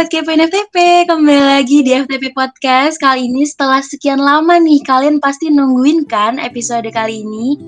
Sobat 0.00 0.16
Kepoin 0.16 0.40
FTP, 0.40 1.04
kembali 1.12 1.60
lagi 1.60 1.84
di 1.84 1.92
FTP 1.92 2.32
Podcast. 2.32 2.96
Kali 2.96 3.28
ini 3.28 3.44
setelah 3.44 3.84
sekian 3.84 4.16
lama 4.16 4.56
nih, 4.56 4.80
kalian 4.80 5.20
pasti 5.20 5.52
nungguin 5.52 6.08
kan 6.08 6.40
episode 6.40 6.88
kali 6.88 7.20
ini. 7.20 7.60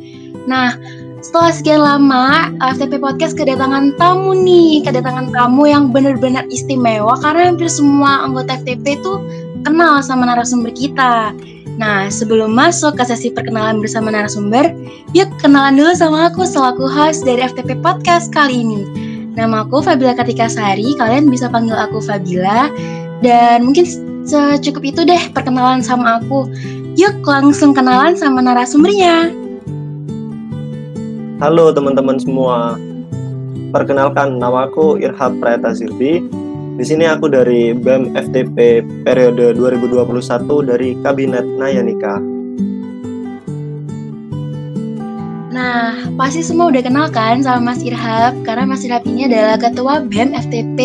Nah, 0.48 0.72
setelah 1.20 1.52
sekian 1.52 1.84
lama, 1.84 2.48
FTP 2.72 3.04
Podcast 3.04 3.36
kedatangan 3.36 4.00
tamu 4.00 4.32
nih 4.32 4.80
Kedatangan 4.80 5.28
tamu 5.28 5.68
yang 5.68 5.92
benar-benar 5.92 6.48
istimewa 6.48 7.20
Karena 7.20 7.52
hampir 7.52 7.68
semua 7.68 8.24
anggota 8.24 8.56
FTP 8.64 9.04
tuh 9.04 9.20
kenal 9.68 10.00
sama 10.00 10.24
narasumber 10.24 10.72
kita. 10.72 11.36
Nah, 11.76 12.08
sebelum 12.08 12.56
masuk 12.56 12.96
ke 12.96 13.12
sesi 13.12 13.28
perkenalan 13.28 13.76
bersama 13.84 14.08
narasumber, 14.08 14.72
yuk 15.12 15.28
kenalan 15.36 15.76
dulu 15.76 15.92
sama 15.92 16.32
aku 16.32 16.48
selaku 16.48 16.88
host 16.88 17.28
dari 17.28 17.44
FTP 17.44 17.76
Podcast 17.84 18.32
kali 18.32 18.64
ini. 18.64 19.11
Nama 19.32 19.64
aku 19.64 19.80
Fabila 19.80 20.12
Kartika 20.12 20.44
Sari, 20.44 20.92
kalian 21.00 21.32
bisa 21.32 21.48
panggil 21.48 21.72
aku 21.72 22.04
Fabila. 22.04 22.68
Dan 23.24 23.64
mungkin 23.64 23.88
secukup 24.28 24.84
itu 24.84 25.08
deh 25.08 25.32
perkenalan 25.32 25.80
sama 25.80 26.20
aku. 26.20 26.52
Yuk 27.00 27.24
langsung 27.24 27.72
kenalan 27.72 28.12
sama 28.12 28.44
narasumbernya. 28.44 29.32
Halo 31.40 31.72
teman-teman 31.72 32.20
semua. 32.20 32.76
Perkenalkan, 33.72 34.36
nama 34.36 34.68
aku 34.68 35.00
Irhab 35.00 35.40
Prayata 35.40 35.72
Zirbi. 35.72 36.20
Di 36.76 36.84
sini 36.84 37.08
aku 37.08 37.32
dari 37.32 37.72
BEM 37.72 38.12
FTP 38.12 38.84
periode 39.00 39.56
2021 39.56 40.68
dari 40.68 40.92
Kabinet 41.00 41.48
Nayanika. 41.56 42.31
Nah, 45.52 46.08
pasti 46.16 46.40
semua 46.40 46.72
udah 46.72 46.80
kenal 46.80 47.12
kan 47.12 47.44
sama 47.44 47.60
Mas 47.60 47.84
Irhab 47.84 48.32
karena 48.40 48.64
Mas 48.64 48.88
Irhab 48.88 49.04
ini 49.04 49.28
adalah 49.28 49.60
Ketua 49.60 50.00
BEM 50.00 50.32
FTP 50.32 50.80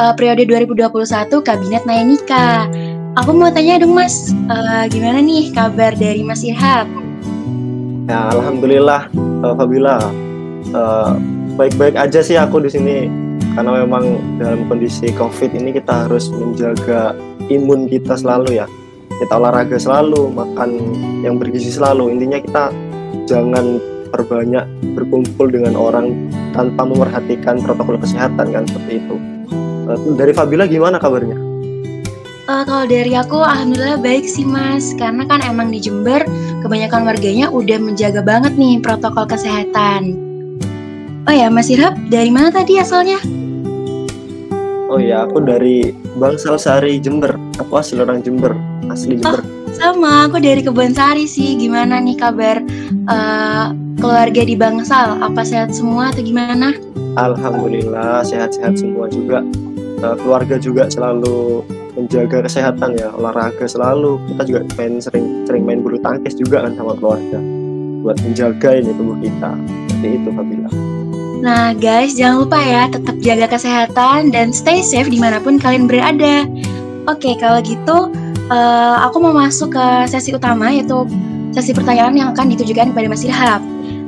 uh, 0.00 0.16
periode 0.16 0.48
2021 0.48 0.88
Kabinet 1.44 1.84
Nayanika. 1.84 2.64
Aku 3.20 3.36
mau 3.36 3.52
tanya 3.52 3.76
dong 3.76 3.92
Mas, 3.92 4.32
uh, 4.48 4.88
gimana 4.88 5.20
nih 5.20 5.52
kabar 5.52 5.92
dari 5.92 6.24
Mas 6.24 6.40
Irhab? 6.40 6.88
Ya, 8.08 8.32
alhamdulillah 8.32 9.12
Fabila. 9.44 10.00
Uh, 10.72 11.20
baik-baik 11.60 11.92
aja 12.00 12.24
sih 12.24 12.40
aku 12.40 12.64
di 12.64 12.72
sini 12.72 12.96
karena 13.52 13.84
memang 13.84 14.16
dalam 14.40 14.64
kondisi 14.64 15.12
Covid 15.12 15.52
ini 15.52 15.76
kita 15.76 16.08
harus 16.08 16.32
menjaga 16.32 17.12
imun 17.52 17.84
kita 17.84 18.16
selalu 18.16 18.64
ya. 18.64 18.66
Kita 19.20 19.36
olahraga 19.36 19.76
selalu, 19.76 20.32
makan 20.32 20.70
yang 21.20 21.36
bergizi 21.36 21.76
selalu. 21.76 22.08
Intinya 22.16 22.40
kita 22.40 22.72
jangan 23.30 23.78
perbanyak 24.10 24.66
berkumpul 24.98 25.46
dengan 25.46 25.78
orang 25.78 26.10
tanpa 26.50 26.82
memperhatikan 26.82 27.62
protokol 27.62 27.94
kesehatan 28.02 28.50
kan 28.50 28.66
seperti 28.66 28.98
itu. 28.98 29.16
Eh, 29.86 29.98
dari 30.18 30.34
Fabila 30.34 30.66
gimana 30.66 30.98
kabarnya? 30.98 31.38
Uh, 32.50 32.66
kalau 32.66 32.82
dari 32.90 33.14
aku 33.14 33.46
alhamdulillah 33.46 34.02
baik 34.02 34.26
sih 34.26 34.42
mas 34.42 34.90
karena 34.98 35.22
kan 35.30 35.38
emang 35.46 35.70
di 35.70 35.78
Jember 35.78 36.26
kebanyakan 36.66 37.06
warganya 37.06 37.46
udah 37.46 37.78
menjaga 37.78 38.26
banget 38.26 38.58
nih 38.58 38.82
protokol 38.82 39.30
kesehatan. 39.30 40.18
Oh 41.30 41.34
ya 41.36 41.46
Mas 41.46 41.70
Irhab 41.70 41.94
dari 42.10 42.32
mana 42.34 42.50
tadi 42.50 42.82
asalnya? 42.82 43.22
Oh 44.90 44.98
ya 44.98 45.22
aku 45.30 45.38
dari 45.46 45.94
Bangsal 46.18 46.58
Sari 46.58 46.98
Jember. 46.98 47.38
Aku 47.62 47.78
asli 47.78 48.02
orang 48.02 48.26
Jember, 48.26 48.58
asli 48.90 49.14
Jember. 49.22 49.38
Oh, 49.38 49.70
sama, 49.70 50.26
aku 50.26 50.42
dari 50.42 50.66
Kebun 50.66 50.90
Sari 50.90 51.30
sih. 51.30 51.54
Gimana 51.54 52.02
nih 52.02 52.18
kabar 52.18 52.58
uh, 53.10 53.74
keluarga 53.98 54.42
di 54.46 54.54
Bangsal? 54.54 55.18
Apa 55.20 55.42
sehat 55.42 55.74
semua 55.74 56.14
atau 56.14 56.22
gimana? 56.22 56.72
Alhamdulillah 57.18 58.22
sehat-sehat 58.22 58.78
semua 58.78 59.10
juga. 59.10 59.42
Uh, 60.00 60.16
keluarga 60.16 60.56
juga 60.56 60.88
selalu 60.88 61.66
menjaga 61.98 62.46
kesehatan 62.46 62.96
ya, 62.96 63.12
olahraga 63.12 63.66
selalu. 63.66 64.16
Kita 64.32 64.42
juga 64.46 64.60
main 64.78 65.02
sering 65.02 65.44
sering 65.44 65.62
main 65.66 65.82
bulu 65.82 65.98
tangkis 66.00 66.38
juga 66.38 66.64
kan 66.64 66.72
sama 66.78 66.96
keluarga 66.96 67.42
buat 68.00 68.16
menjaga 68.24 68.80
ini 68.80 68.96
tubuh 68.96 69.18
kita. 69.20 69.50
Seperti 69.90 70.08
itu 70.16 70.28
Fabila. 70.32 70.70
Nah 71.40 71.72
guys, 71.72 72.16
jangan 72.16 72.44
lupa 72.44 72.60
ya 72.60 72.88
tetap 72.88 73.16
jaga 73.20 73.46
kesehatan 73.48 74.28
dan 74.32 74.52
stay 74.52 74.84
safe 74.84 75.08
di 75.08 75.20
mana 75.20 75.40
pun 75.40 75.56
kalian 75.56 75.88
berada. 75.88 76.44
Oke, 77.08 77.36
kalau 77.40 77.60
gitu 77.64 78.12
uh, 78.52 78.96
aku 79.08 79.16
mau 79.24 79.32
masuk 79.32 79.72
ke 79.72 79.86
sesi 80.08 80.36
utama 80.36 80.68
yaitu 80.68 81.08
sesi 81.50 81.74
pertanyaan 81.74 82.14
yang 82.14 82.28
akan 82.34 82.52
ditujukan 82.54 82.94
kepada 82.94 83.06
Mas 83.10 83.26
Irhab. 83.26 83.62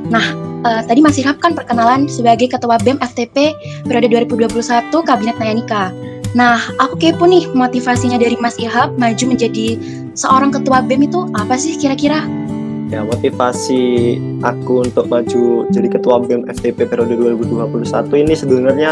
Nah, 0.07 0.25
uh, 0.67 0.81
tadi 0.83 0.99
Mas 1.03 1.19
Irhab 1.19 1.39
kan 1.39 1.55
perkenalan 1.55 2.07
sebagai 2.07 2.51
Ketua 2.51 2.79
BEM 2.81 2.99
FTP 3.03 3.55
periode 3.87 4.07
2021 4.11 4.91
Kabinet 4.91 5.37
Nayanika. 5.39 5.91
Nah, 6.33 6.57
aku 6.81 6.97
kepo 6.97 7.29
nih 7.29 7.45
motivasinya 7.53 8.17
dari 8.17 8.33
Mas 8.41 8.57
Irhab 8.57 8.97
maju 8.97 9.23
menjadi 9.29 9.77
seorang 10.17 10.49
Ketua 10.49 10.81
BEM 10.81 11.05
itu 11.05 11.29
apa 11.37 11.55
sih 11.59 11.77
kira-kira? 11.77 12.25
Ya, 12.89 13.01
motivasi 13.01 14.17
aku 14.45 14.85
untuk 14.85 15.09
maju 15.09 15.65
jadi 15.69 15.87
Ketua 15.93 16.21
BEM 16.25 16.49
FTP 16.49 16.89
periode 16.89 17.17
2021 17.17 18.23
ini 18.25 18.33
sebenarnya 18.33 18.91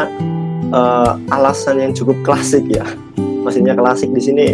uh, 0.74 1.18
alasan 1.34 1.82
yang 1.82 1.94
cukup 1.94 2.18
klasik 2.22 2.66
ya. 2.70 2.86
Maksudnya 3.42 3.74
klasik 3.74 4.14
di 4.14 4.22
sini 4.22 4.48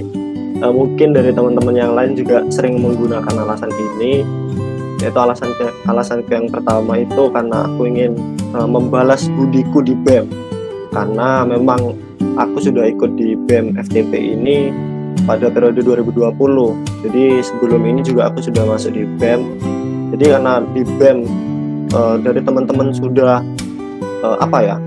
uh, 0.62 0.74
mungkin 0.74 1.14
dari 1.14 1.30
teman-teman 1.34 1.76
yang 1.76 1.94
lain 1.94 2.18
juga 2.18 2.46
sering 2.50 2.82
menggunakan 2.82 3.34
alasan 3.46 3.72
ini 3.74 4.26
yaitu 4.98 5.20
alasan 5.22 5.54
ke 5.54 5.66
alasan 5.86 6.26
ke 6.26 6.34
yang 6.34 6.50
pertama 6.50 6.98
itu 6.98 7.30
karena 7.30 7.70
aku 7.70 7.86
ingin 7.86 8.18
uh, 8.58 8.66
membalas 8.66 9.30
budiku 9.38 9.86
di 9.86 9.94
BEM. 9.94 10.26
Karena 10.90 11.46
memang 11.46 11.94
aku 12.40 12.58
sudah 12.58 12.90
ikut 12.90 13.14
di 13.14 13.38
BEM 13.38 13.78
FTP 13.78 14.38
ini 14.38 14.74
pada 15.26 15.50
periode 15.50 15.82
2020 15.82 16.38
jadi 17.06 17.42
sebelum 17.42 17.82
ini 17.86 18.02
juga 18.06 18.30
aku 18.34 18.42
sudah 18.42 18.66
masuk 18.66 18.98
di 18.98 19.06
BEM. 19.22 19.42
Jadi 20.18 20.26
karena 20.34 20.64
di 20.74 20.82
BEM 20.98 21.18
uh, 21.94 22.18
dari 22.18 22.42
teman-teman 22.42 22.90
sudah 22.90 23.46
uh, 24.26 24.38
apa 24.42 24.58
ya 24.66 24.78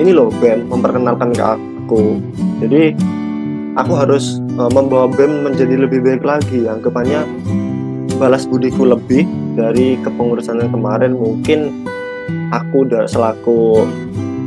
ini 0.00 0.16
loh 0.16 0.32
BEM 0.40 0.72
memperkenalkan 0.72 1.36
ke 1.36 1.44
aku. 1.44 2.20
Jadi 2.64 2.96
aku 3.76 3.92
harus 3.92 4.40
uh, 4.56 4.70
membawa 4.72 5.06
BEM 5.12 5.44
menjadi 5.46 5.74
lebih 5.76 6.02
baik 6.02 6.24
lagi. 6.24 6.64
Anggapannya 6.66 7.22
balas 8.16 8.48
budiku 8.48 8.88
lebih 8.88 9.28
dari 9.54 10.00
kepengurusan 10.00 10.64
yang 10.64 10.72
kemarin. 10.72 11.16
Mungkin 11.16 11.86
aku 12.50 12.88
selaku 13.06 13.84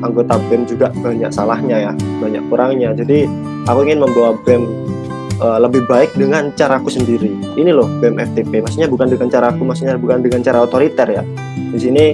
anggota 0.02 0.40
BEM 0.50 0.66
juga 0.68 0.92
banyak 0.92 1.32
salahnya 1.32 1.78
ya 1.90 1.94
banyak 2.20 2.44
kurangnya. 2.50 2.92
Jadi 2.98 3.30
aku 3.70 3.86
ingin 3.86 4.02
membawa 4.02 4.36
BEM 4.44 4.64
uh, 5.40 5.60
lebih 5.62 5.86
baik 5.86 6.12
dengan 6.18 6.52
caraku 6.58 6.90
sendiri. 6.90 7.30
Ini 7.56 7.72
loh 7.72 7.88
BEM 8.02 8.18
FTP 8.34 8.66
maksudnya 8.66 8.90
bukan 8.90 9.14
dengan 9.14 9.28
cara 9.30 9.54
aku 9.54 9.62
maksudnya 9.64 9.96
bukan 9.96 10.26
dengan 10.26 10.42
cara 10.42 10.66
otoriter 10.66 11.08
ya. 11.08 11.24
Di 11.70 11.78
sini 11.78 12.06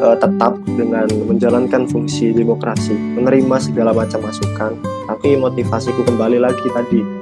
uh, 0.00 0.16
tetap 0.16 0.56
dengan 0.64 1.04
menjalankan 1.28 1.84
fungsi 1.84 2.32
demokrasi 2.32 2.96
menerima 2.96 3.56
segala 3.60 3.92
macam 3.92 4.24
masukan. 4.24 4.72
Tapi 5.10 5.36
motivasiku 5.36 6.06
kembali 6.08 6.40
lagi 6.40 6.68
tadi 6.72 7.21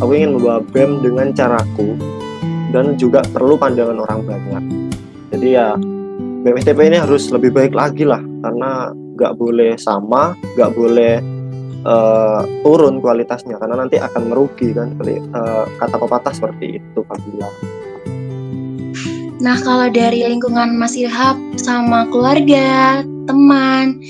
aku 0.00 0.12
ingin 0.12 0.36
membawa 0.36 0.60
BEM 0.60 1.00
dengan 1.00 1.32
caraku 1.32 1.96
dan 2.74 2.98
juga 3.00 3.24
perlu 3.24 3.56
pandangan 3.56 3.96
orang 3.96 4.20
banyak. 4.26 4.64
Jadi 5.32 5.48
ya 5.56 5.76
BEM 6.46 6.56
ini 6.62 6.98
harus 7.00 7.32
lebih 7.32 7.50
baik 7.50 7.72
lagi 7.72 8.04
lah 8.04 8.20
karena 8.44 8.92
nggak 9.16 9.34
boleh 9.40 9.74
sama 9.80 10.36
nggak 10.54 10.70
boleh 10.76 11.18
uh, 11.88 12.44
turun 12.60 13.00
kualitasnya 13.00 13.56
karena 13.56 13.80
nanti 13.80 13.96
akan 13.96 14.22
merugi 14.28 14.76
kan 14.76 14.92
seperti 14.92 15.24
uh, 15.32 15.64
kata 15.80 15.96
pepatah 15.96 16.32
seperti 16.36 16.78
itu 16.78 17.00
Pak 17.00 17.18
Nah 19.36 19.56
kalau 19.60 19.88
dari 19.92 20.24
lingkungan 20.24 20.76
Mas 20.80 20.96
Irhab 20.96 21.36
sama 21.60 22.08
keluarga, 22.08 23.04
teman, 23.28 24.00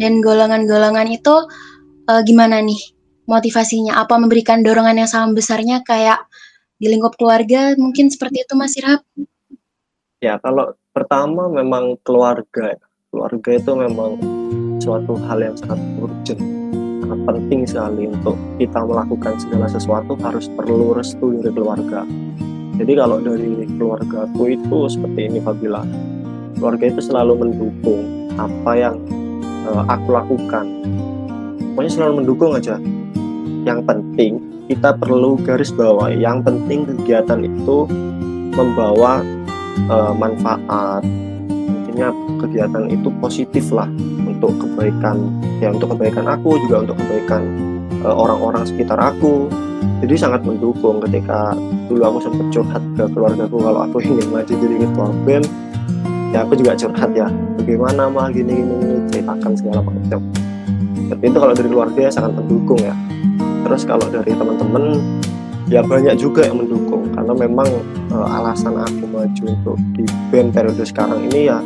dan 0.00 0.24
golongan-golongan 0.24 1.08
itu 1.12 1.36
uh, 2.08 2.20
gimana 2.24 2.64
nih 2.64 2.80
motivasinya? 3.30 4.02
Apa 4.02 4.18
memberikan 4.18 4.66
dorongan 4.66 4.98
yang 4.98 5.10
sama 5.10 5.30
besarnya 5.30 5.86
kayak 5.86 6.26
di 6.82 6.90
lingkup 6.90 7.14
keluarga 7.14 7.78
mungkin 7.78 8.10
seperti 8.10 8.42
itu 8.42 8.58
Mas 8.58 8.74
Irhab? 8.74 9.06
Ya 10.18 10.42
kalau 10.42 10.74
pertama 10.90 11.46
memang 11.46 11.94
keluarga, 12.02 12.74
keluarga 13.14 13.50
itu 13.54 13.72
memang 13.78 14.18
suatu 14.82 15.14
hal 15.30 15.38
yang 15.38 15.54
sangat 15.54 15.78
urgent, 16.02 16.42
sangat 17.06 17.20
penting 17.24 17.60
sekali 17.64 18.10
untuk 18.10 18.34
kita 18.58 18.82
melakukan 18.82 19.38
segala 19.38 19.70
sesuatu 19.70 20.18
harus 20.18 20.50
perlu 20.58 20.98
restu 20.98 21.38
dari 21.38 21.54
keluarga. 21.54 22.02
Jadi 22.80 22.92
kalau 22.98 23.22
dari 23.22 23.64
keluargaku 23.78 24.42
itu 24.58 24.78
seperti 24.90 25.20
ini 25.30 25.38
Fabila, 25.40 25.84
keluarga 26.58 26.84
itu 26.90 27.00
selalu 27.00 27.32
mendukung 27.46 28.28
apa 28.36 28.72
yang 28.76 28.96
uh, 29.68 29.84
aku 29.88 30.08
lakukan 30.16 30.66
pokoknya 31.72 31.92
selalu 31.92 32.12
mendukung 32.22 32.52
aja 32.52 32.76
yang 33.64 33.84
penting 33.84 34.40
kita 34.70 34.94
perlu 34.94 35.34
garis 35.42 35.74
bawah. 35.74 36.08
Yang 36.14 36.46
penting 36.46 36.86
kegiatan 36.86 37.42
itu 37.42 37.90
membawa 38.54 39.18
uh, 39.90 40.14
manfaat. 40.14 41.02
Intinya 41.50 42.14
kegiatan 42.38 42.86
itu 42.86 43.10
positif 43.18 43.74
lah 43.74 43.90
untuk 44.24 44.54
kebaikan 44.62 45.28
ya 45.58 45.74
untuk 45.74 45.92
kebaikan 45.98 46.24
aku 46.30 46.56
juga 46.64 46.86
untuk 46.86 46.96
kebaikan 47.02 47.42
uh, 48.06 48.14
orang-orang 48.14 48.62
sekitar 48.62 48.96
aku. 48.96 49.50
Jadi 50.00 50.14
sangat 50.16 50.40
mendukung 50.46 51.02
ketika 51.04 51.52
dulu 51.90 52.02
aku 52.06 52.18
sempat 52.24 52.46
curhat 52.54 52.82
ke 52.96 53.04
keluargaku 53.10 53.58
kalau 53.58 53.80
aku 53.84 53.96
ingin 54.06 54.28
maju 54.30 54.52
jadi 54.54 54.76
ketua 54.80 55.08
BEM 55.26 55.44
ya 56.30 56.46
aku 56.46 56.54
juga 56.54 56.78
curhat 56.78 57.10
ya 57.10 57.26
bagaimana 57.58 58.06
mah 58.06 58.30
gini 58.30 58.62
gini, 58.62 58.74
gini 58.78 58.96
ceritakan 59.10 59.52
segala 59.58 59.80
macam. 59.82 60.20
Tapi 61.10 61.24
itu 61.26 61.38
kalau 61.42 61.54
dari 61.58 61.68
keluarga 61.68 62.00
ya 62.06 62.10
sangat 62.14 62.38
mendukung 62.38 62.78
ya 62.78 62.94
terus 63.70 63.86
kalau 63.86 64.10
dari 64.10 64.34
teman-teman 64.34 64.98
ya 65.70 65.78
banyak 65.86 66.18
juga 66.18 66.42
yang 66.42 66.58
mendukung. 66.58 67.06
Karena 67.14 67.30
memang 67.30 67.70
uh, 68.10 68.26
alasan 68.26 68.74
aku 68.74 69.06
maju 69.06 69.44
untuk 69.46 69.78
di 69.94 70.02
band 70.34 70.50
periode 70.50 70.82
sekarang 70.82 71.30
ini 71.30 71.46
ya 71.46 71.62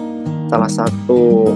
salah 0.53 0.69
satu 0.69 1.49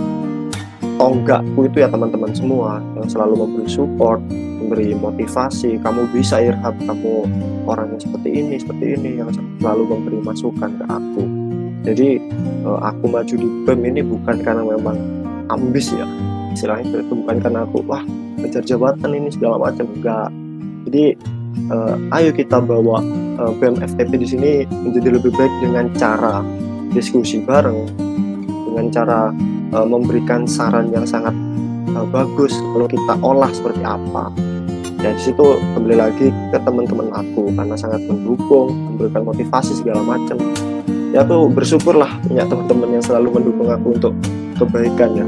tonggakku 0.96 1.68
itu 1.68 1.84
ya 1.84 1.92
teman-teman 1.92 2.32
semua 2.32 2.80
yang 2.96 3.04
selalu 3.04 3.44
memberi 3.44 3.68
support 3.68 4.18
memberi 4.58 4.96
motivasi 4.96 5.76
kamu 5.84 6.08
bisa 6.16 6.40
irhab 6.40 6.74
kamu 6.82 7.28
orangnya 7.68 8.00
seperti 8.00 8.28
ini 8.40 8.56
seperti 8.56 8.96
ini 8.96 9.20
yang 9.20 9.28
selalu 9.60 9.84
memberi 9.84 10.18
masukan 10.24 10.70
ke 10.80 10.84
aku. 10.88 11.24
Jadi 11.84 12.16
uh, 12.64 12.80
aku 12.80 13.04
maju 13.12 13.34
di 13.36 13.48
BEM 13.68 13.80
ini 13.84 14.00
bukan 14.00 14.40
karena 14.40 14.64
memang 14.64 14.96
ambis 15.52 15.92
ya 15.92 16.08
istilahnya 16.56 17.04
itu 17.04 17.12
bukan 17.12 17.36
karena 17.44 17.68
aku 17.68 17.84
wah 17.84 18.00
kejar 18.46 18.62
jabatan 18.62 19.10
ini 19.14 19.28
segala 19.32 19.58
macam 19.58 19.86
enggak 19.98 20.30
jadi 20.88 21.18
uh, 21.68 22.16
ayo 22.16 22.30
kita 22.32 22.62
bawa 22.62 23.04
uh, 23.36 23.52
BEM 23.60 23.76
FTP 23.82 24.10
di 24.16 24.28
sini 24.28 24.50
menjadi 24.70 25.20
lebih 25.20 25.36
baik 25.36 25.52
dengan 25.60 25.92
cara 26.00 26.40
diskusi 26.96 27.44
bareng, 27.44 27.84
dengan 28.72 28.86
cara 28.88 29.20
uh, 29.76 29.86
memberikan 29.86 30.48
saran 30.48 30.88
yang 30.88 31.04
sangat 31.04 31.36
uh, 31.92 32.06
bagus 32.08 32.56
kalau 32.56 32.88
kita 32.88 33.14
olah 33.20 33.52
seperti 33.52 33.84
apa. 33.84 34.32
Ya 34.98 35.14
di 35.14 35.22
situ 35.22 35.44
kembali 35.78 35.94
lagi 35.94 36.34
ke 36.50 36.58
teman-teman 36.58 37.14
aku 37.14 37.54
karena 37.54 37.78
sangat 37.78 38.02
mendukung, 38.08 38.74
memberikan 38.74 39.22
motivasi 39.28 39.78
segala 39.78 40.02
macam. 40.02 40.40
Ya 41.14 41.22
aku 41.22 41.52
bersyukurlah 41.52 42.10
punya 42.26 42.48
teman-teman 42.48 42.98
yang 42.98 43.04
selalu 43.04 43.28
mendukung 43.40 43.68
aku 43.70 43.94
untuk 43.94 44.12
kebaikan 44.58 45.10
ya. 45.14 45.26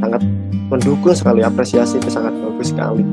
Sangat 0.00 0.24
mendukung 0.72 1.12
sekali, 1.12 1.44
apresiasi 1.44 2.00
itu 2.00 2.08
sangat 2.08 2.32
bagus 2.40 2.72
sekali 2.72 3.04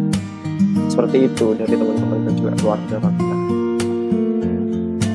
seperti 1.00 1.32
itu 1.32 1.56
dari 1.56 1.76
teman-teman 1.76 2.20
dan 2.28 2.34
juga 2.36 2.52
keluarga 2.60 2.96
kita. 3.00 3.36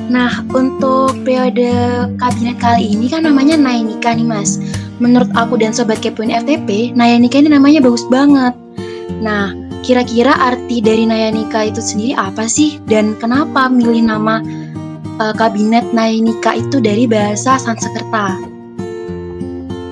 Nah, 0.05 0.31
untuk 0.55 1.11
periode 1.27 1.69
kabinet 2.17 2.57
kali 2.57 2.95
ini 2.95 3.11
kan 3.11 3.27
namanya 3.27 3.59
Nayanika 3.59 4.15
nih 4.15 4.23
Mas. 4.23 4.57
Menurut 5.03 5.27
aku 5.35 5.59
dan 5.59 5.75
Sobat 5.75 5.99
Kepoin 5.99 6.31
FTP, 6.31 6.95
Nayanika 6.95 7.43
ini 7.43 7.51
namanya 7.51 7.83
bagus 7.83 8.07
banget. 8.07 8.55
Nah, 9.19 9.51
kira-kira 9.83 10.31
arti 10.31 10.79
dari 10.79 11.03
Nayanika 11.03 11.67
itu 11.67 11.83
sendiri 11.83 12.15
apa 12.15 12.47
sih? 12.47 12.79
Dan 12.87 13.19
kenapa 13.19 13.67
milih 13.67 14.07
nama 14.07 14.39
uh, 15.19 15.35
kabinet 15.35 15.83
Nayanika 15.91 16.57
itu 16.57 16.79
dari 16.79 17.05
bahasa 17.05 17.59
Sanskerta? 17.59 18.39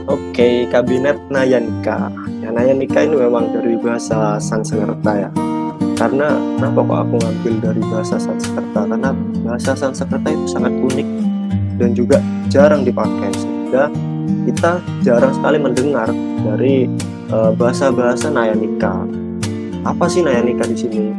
Oke, 0.08 0.72
kabinet 0.72 1.20
Nayanika. 1.28 2.23
Ya, 2.44 2.52
Nayanika 2.52 3.08
ini 3.08 3.16
memang 3.16 3.56
dari 3.56 3.80
bahasa 3.80 4.36
Sanskerta 4.36 5.16
ya. 5.16 5.32
Karena 5.96 6.36
kenapa 6.60 6.84
kok 6.84 7.00
aku 7.08 7.16
ngambil 7.24 7.54
dari 7.72 7.82
bahasa 7.88 8.20
Sanskerta? 8.20 8.84
Karena 8.84 9.16
bahasa 9.48 9.72
Sanskerta 9.72 10.28
itu 10.28 10.52
sangat 10.52 10.76
unik 10.76 11.08
dan 11.80 11.96
juga 11.96 12.20
jarang 12.52 12.84
dipakai. 12.84 13.32
Sehingga 13.32 13.88
kita 14.44 14.84
jarang 15.08 15.32
sekali 15.32 15.56
mendengar 15.56 16.12
dari 16.44 16.92
uh, 17.32 17.56
bahasa-bahasa 17.56 18.28
Nayanika 18.28 19.08
apa 19.88 20.04
sih 20.12 20.20
Nayanika 20.20 20.68
di 20.68 20.76
sini? 20.76 21.16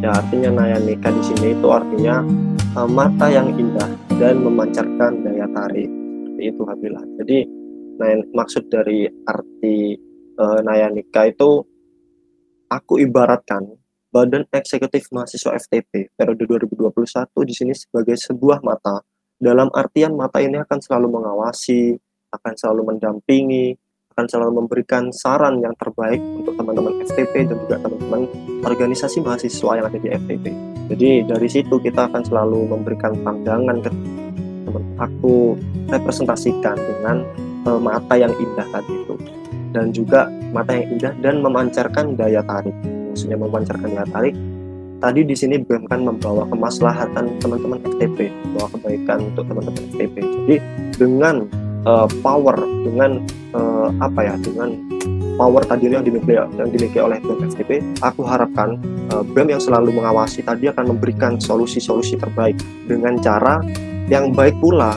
Ya 0.00 0.16
artinya 0.16 0.56
Nayanika 0.56 1.12
di 1.12 1.20
sini 1.20 1.52
itu 1.52 1.68
artinya 1.68 2.24
uh, 2.80 2.88
mata 2.88 3.28
yang 3.28 3.52
indah 3.60 3.92
dan 4.16 4.40
memancarkan 4.40 5.20
daya 5.20 5.44
tarik. 5.52 5.92
Itu 6.40 6.64
Habila. 6.64 7.04
Jadi 7.20 7.44
maksud 8.32 8.72
dari 8.72 9.04
arti 9.28 9.94
uh, 10.38 10.60
Nayanika 10.64 11.28
itu 11.28 11.64
aku 12.72 13.00
ibaratkan 13.02 13.68
Badan 14.12 14.44
Eksekutif 14.52 15.08
Mahasiswa 15.08 15.56
FTP 15.56 16.12
periode 16.12 16.44
2021 16.44 16.92
di 17.48 17.54
sini 17.56 17.72
sebagai 17.72 18.16
sebuah 18.20 18.60
mata. 18.60 19.00
Dalam 19.40 19.72
artian 19.72 20.12
mata 20.14 20.38
ini 20.38 20.60
akan 20.60 20.78
selalu 20.78 21.18
mengawasi, 21.18 21.96
akan 22.30 22.52
selalu 22.54 22.94
mendampingi, 22.94 23.74
akan 24.12 24.26
selalu 24.28 24.52
memberikan 24.62 25.08
saran 25.10 25.64
yang 25.64 25.72
terbaik 25.80 26.20
untuk 26.20 26.54
teman-teman 26.60 27.00
FTP 27.08 27.48
dan 27.48 27.56
juga 27.56 27.76
teman-teman 27.80 28.28
organisasi 28.62 29.24
mahasiswa 29.24 29.80
yang 29.80 29.86
ada 29.88 29.98
di 29.98 30.08
FTP. 30.12 30.44
Jadi 30.92 31.10
dari 31.24 31.48
situ 31.48 31.74
kita 31.80 32.12
akan 32.12 32.20
selalu 32.20 32.68
memberikan 32.68 33.16
pandangan 33.24 33.80
ke 33.80 33.90
teman 34.68 34.84
aku 35.00 35.56
representasikan 35.88 36.76
dengan 36.76 37.24
uh, 37.64 37.80
mata 37.80 38.14
yang 38.20 38.30
indah 38.36 38.68
tadi 38.68 38.92
itu 38.92 39.41
dan 39.72 39.90
juga 39.90 40.28
mata 40.52 40.76
yang 40.76 40.96
indah 40.96 41.12
dan 41.24 41.40
memancarkan 41.40 42.14
daya 42.14 42.44
tarik. 42.44 42.76
Maksudnya 43.12 43.36
memancarkan 43.40 43.88
daya 43.92 44.08
tarik. 44.12 44.36
Tadi 45.02 45.26
di 45.26 45.34
sini 45.34 45.58
BEM 45.58 45.90
kan 45.90 46.06
membawa 46.06 46.46
kemaslahatan 46.46 47.42
teman-teman 47.42 47.82
FTP 47.82 48.30
membawa 48.30 48.70
kebaikan 48.70 49.18
untuk 49.34 49.50
teman-teman 49.50 49.82
FTP 49.90 50.14
jadi 50.22 50.56
dengan 50.94 51.42
uh, 51.82 52.06
power 52.22 52.54
dengan 52.86 53.18
uh, 53.50 53.90
apa 53.98 54.30
ya 54.30 54.34
dengan 54.38 54.78
power 55.34 55.66
tadi 55.66 55.90
yang 55.90 56.06
dimiliki 56.06 56.38
yang 56.38 56.70
dimiliki 56.70 56.98
oleh 57.02 57.18
BEM 57.18 57.50
FTP 57.50 57.82
aku 57.98 58.22
harapkan 58.22 58.78
uh, 59.10 59.26
BEM 59.26 59.58
yang 59.58 59.62
selalu 59.62 59.90
mengawasi 59.90 60.46
tadi 60.46 60.70
akan 60.70 60.94
memberikan 60.94 61.34
solusi-solusi 61.34 62.14
terbaik 62.22 62.54
dengan 62.86 63.18
cara 63.18 63.58
yang 64.06 64.30
baik 64.30 64.54
pula 64.62 64.94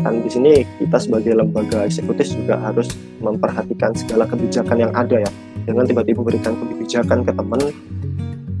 dan 0.00 0.24
di 0.24 0.30
sini 0.32 0.52
kita 0.80 0.96
sebagai 0.96 1.36
lembaga 1.36 1.84
eksekutif 1.84 2.32
juga 2.32 2.56
harus 2.56 2.88
memperhatikan 3.20 3.92
segala 3.92 4.24
kebijakan 4.24 4.88
yang 4.88 4.92
ada 4.96 5.20
ya. 5.20 5.30
Dengan 5.68 5.84
tiba-tiba 5.84 6.24
berikan 6.24 6.56
kebijakan 6.56 7.20
ke 7.22 7.32
teman 7.36 7.60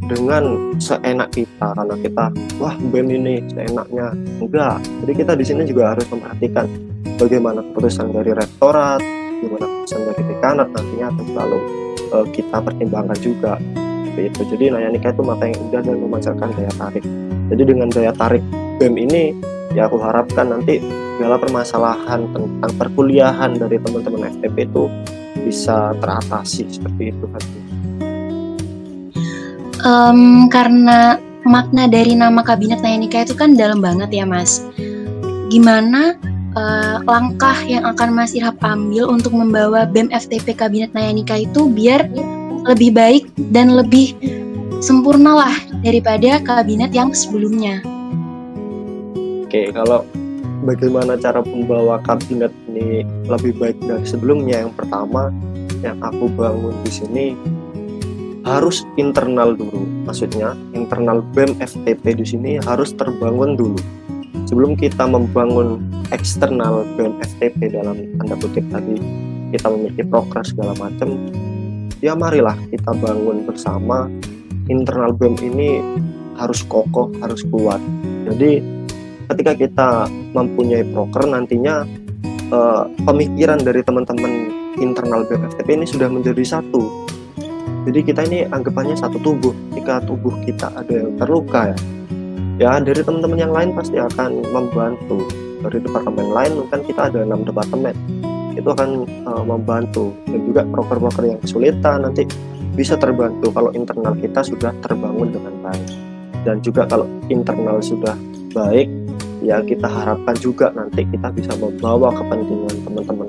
dengan 0.04 0.74
seenak 0.82 1.30
kita 1.32 1.72
karena 1.72 1.94
kita 2.02 2.24
wah 2.60 2.74
BEM 2.92 3.08
ini 3.08 3.34
seenaknya. 3.48 4.12
Enggak. 4.42 4.84
Jadi 5.04 5.12
kita 5.16 5.32
di 5.32 5.44
sini 5.46 5.62
juga 5.64 5.96
harus 5.96 6.04
memperhatikan 6.12 6.66
bagaimana 7.16 7.64
keputusan 7.72 8.12
dari 8.12 8.30
rektorat 8.36 9.00
bagaimana 9.40 9.64
keputusan 9.64 10.00
dari 10.12 10.22
dekanat 10.28 10.68
nantinya 10.76 11.06
akan 11.08 11.24
selalu 11.24 11.58
uh, 12.12 12.26
kita 12.36 12.56
pertimbangkan 12.60 13.18
juga. 13.24 13.52
Seperti 14.04 14.22
itu. 14.28 14.40
Jadi 14.52 14.64
Nayanika 14.76 15.08
itu 15.14 15.22
mata 15.24 15.44
yang 15.48 15.58
indah 15.70 15.82
dan 15.86 15.96
memancarkan 15.96 16.48
daya 16.52 16.72
tarik. 16.76 17.04
Jadi 17.48 17.62
dengan 17.64 17.88
daya 17.88 18.12
tarik 18.12 18.44
BEM 18.80 18.96
ini 18.96 19.36
ya 19.76 19.84
aku 19.84 20.00
harapkan 20.00 20.48
nanti 20.48 20.80
segala 21.20 21.36
permasalahan 21.36 22.24
tentang 22.32 22.72
perkuliahan 22.80 23.60
dari 23.60 23.76
teman-teman 23.76 24.32
FTP 24.40 24.72
itu 24.72 24.88
bisa 25.44 25.92
teratasi 26.00 26.64
seperti 26.72 27.12
itu 27.12 27.24
kan 27.28 27.42
um, 29.84 30.48
karena 30.48 31.20
makna 31.44 31.92
dari 31.92 32.16
nama 32.16 32.40
kabinet 32.40 32.80
Nayanika 32.80 33.28
itu 33.28 33.36
kan 33.36 33.52
dalam 33.52 33.84
banget 33.84 34.08
ya 34.16 34.24
mas 34.24 34.64
gimana 35.52 36.16
uh, 36.56 37.04
langkah 37.04 37.60
yang 37.68 37.84
akan 37.84 38.16
Mas 38.16 38.32
Irhab 38.32 38.56
ambil 38.64 39.12
untuk 39.12 39.36
membawa 39.36 39.84
BEM 39.84 40.08
FTP 40.08 40.56
Kabinet 40.56 40.96
Nayanika 40.96 41.36
itu 41.36 41.68
biar 41.68 42.08
lebih 42.64 42.96
baik 42.96 43.28
dan 43.52 43.76
lebih 43.76 44.16
sempurna 44.80 45.36
lah 45.36 45.56
daripada 45.84 46.40
kabinet 46.40 46.92
yang 46.92 47.12
sebelumnya. 47.12 47.84
Oke, 49.50 49.66
kalau 49.74 50.06
bagaimana 50.62 51.18
cara 51.18 51.42
membawa 51.42 51.98
kabinet 52.06 52.54
ini 52.70 53.02
lebih 53.26 53.58
baik 53.58 53.82
dari 53.82 54.06
sebelumnya 54.06 54.62
yang 54.62 54.70
pertama 54.78 55.34
yang 55.82 55.98
aku 55.98 56.30
bangun 56.38 56.70
di 56.86 56.92
sini 56.94 57.26
harus 58.46 58.86
internal 58.94 59.58
dulu. 59.58 60.06
Maksudnya 60.06 60.54
internal 60.70 61.26
BEM 61.34 61.58
FTP 61.58 62.22
di 62.22 62.22
sini 62.22 62.50
harus 62.62 62.94
terbangun 62.94 63.58
dulu. 63.58 63.82
Sebelum 64.46 64.78
kita 64.78 65.02
membangun 65.02 65.82
eksternal 66.14 66.86
BEM 66.94 67.18
FTP 67.18 67.74
dalam 67.74 68.06
tanda 68.22 68.38
kutip 68.38 68.62
tadi 68.70 69.02
kita 69.50 69.66
memiliki 69.66 70.06
progres 70.06 70.54
segala 70.54 70.78
macam 70.78 71.18
ya 71.98 72.14
marilah 72.14 72.54
kita 72.70 72.94
bangun 72.94 73.50
bersama. 73.50 74.06
Internal 74.70 75.10
BEM 75.10 75.34
ini 75.42 75.82
harus 76.38 76.62
kokoh 76.62 77.10
harus 77.18 77.42
kuat. 77.50 77.82
Jadi 78.30 78.78
ketika 79.30 79.52
kita 79.54 79.88
mempunyai 80.34 80.82
broker 80.90 81.22
nantinya 81.30 81.86
uh, 82.50 82.84
pemikiran 83.06 83.62
dari 83.62 83.80
teman-teman 83.86 84.50
internal 84.82 85.22
BFTP 85.26 85.78
ini 85.78 85.86
sudah 85.86 86.10
menjadi 86.10 86.42
satu. 86.42 87.06
Jadi 87.88 88.00
kita 88.04 88.26
ini 88.28 88.44
anggapannya 88.50 88.98
satu 88.98 89.16
tubuh. 89.22 89.54
Ketika 89.72 90.04
tubuh 90.04 90.34
kita 90.44 90.68
ada 90.74 90.92
yang 90.92 91.16
terluka 91.16 91.72
ya 91.72 91.78
ya 92.60 92.76
dari 92.76 93.00
teman-teman 93.00 93.38
yang 93.40 93.52
lain 93.54 93.70
pasti 93.72 93.96
akan 93.96 94.44
membantu. 94.52 95.24
Dari 95.60 95.76
departemen 95.76 96.32
lain 96.32 96.52
kan 96.72 96.80
kita 96.84 97.12
ada 97.12 97.24
enam 97.24 97.44
departemen. 97.44 97.92
Itu 98.56 98.72
akan 98.72 99.08
uh, 99.24 99.44
membantu. 99.44 100.12
Dan 100.28 100.44
juga 100.44 100.64
proker-proker 100.68 101.24
yang 101.24 101.40
kesulitan 101.40 102.04
nanti 102.04 102.28
bisa 102.76 102.96
terbantu 102.96 103.52
kalau 103.52 103.72
internal 103.76 104.16
kita 104.16 104.40
sudah 104.44 104.72
terbangun 104.84 105.32
dengan 105.32 105.54
baik. 105.64 105.88
Dan 106.44 106.64
juga 106.64 106.88
kalau 106.88 107.04
internal 107.28 107.80
sudah 107.84 108.16
baik 108.56 108.88
ya 109.40 109.60
kita 109.64 109.88
harapkan 109.88 110.36
juga 110.38 110.72
nanti 110.72 111.04
kita 111.08 111.28
bisa 111.32 111.52
membawa 111.56 112.12
kepentingan 112.12 112.76
teman-teman 112.84 113.28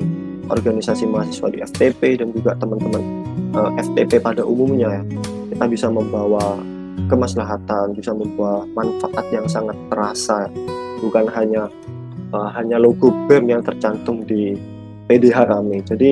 organisasi 0.51 1.07
mahasiswa 1.07 1.47
di 1.47 1.59
FTP 1.63 2.19
dan 2.19 2.35
juga 2.35 2.55
teman-teman 2.59 3.03
uh, 3.55 3.71
FTP 3.79 4.19
pada 4.19 4.43
umumnya 4.43 4.99
ya 4.99 5.03
kita 5.55 5.65
bisa 5.71 5.87
membawa 5.87 6.59
kemaslahatan 7.07 7.95
bisa 7.95 8.11
membawa 8.11 8.67
manfaat 8.75 9.25
yang 9.31 9.47
sangat 9.47 9.75
terasa 9.87 10.51
bukan 10.99 11.25
hanya 11.31 11.71
uh, 12.35 12.49
hanya 12.55 12.79
logo 12.79 13.11
BEM 13.27 13.51
yang 13.51 13.61
tercantum 13.63 14.23
di 14.23 14.55
PDH 15.11 15.51
kami. 15.51 15.83
Jadi 15.83 16.11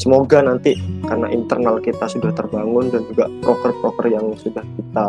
semoga 0.00 0.40
nanti 0.40 0.76
karena 1.04 1.28
internal 1.28 1.76
kita 1.78 2.08
sudah 2.08 2.32
terbangun 2.32 2.88
dan 2.88 3.04
juga 3.12 3.28
proker-proker 3.44 4.08
yang 4.08 4.32
sudah 4.40 4.64
kita 4.64 5.06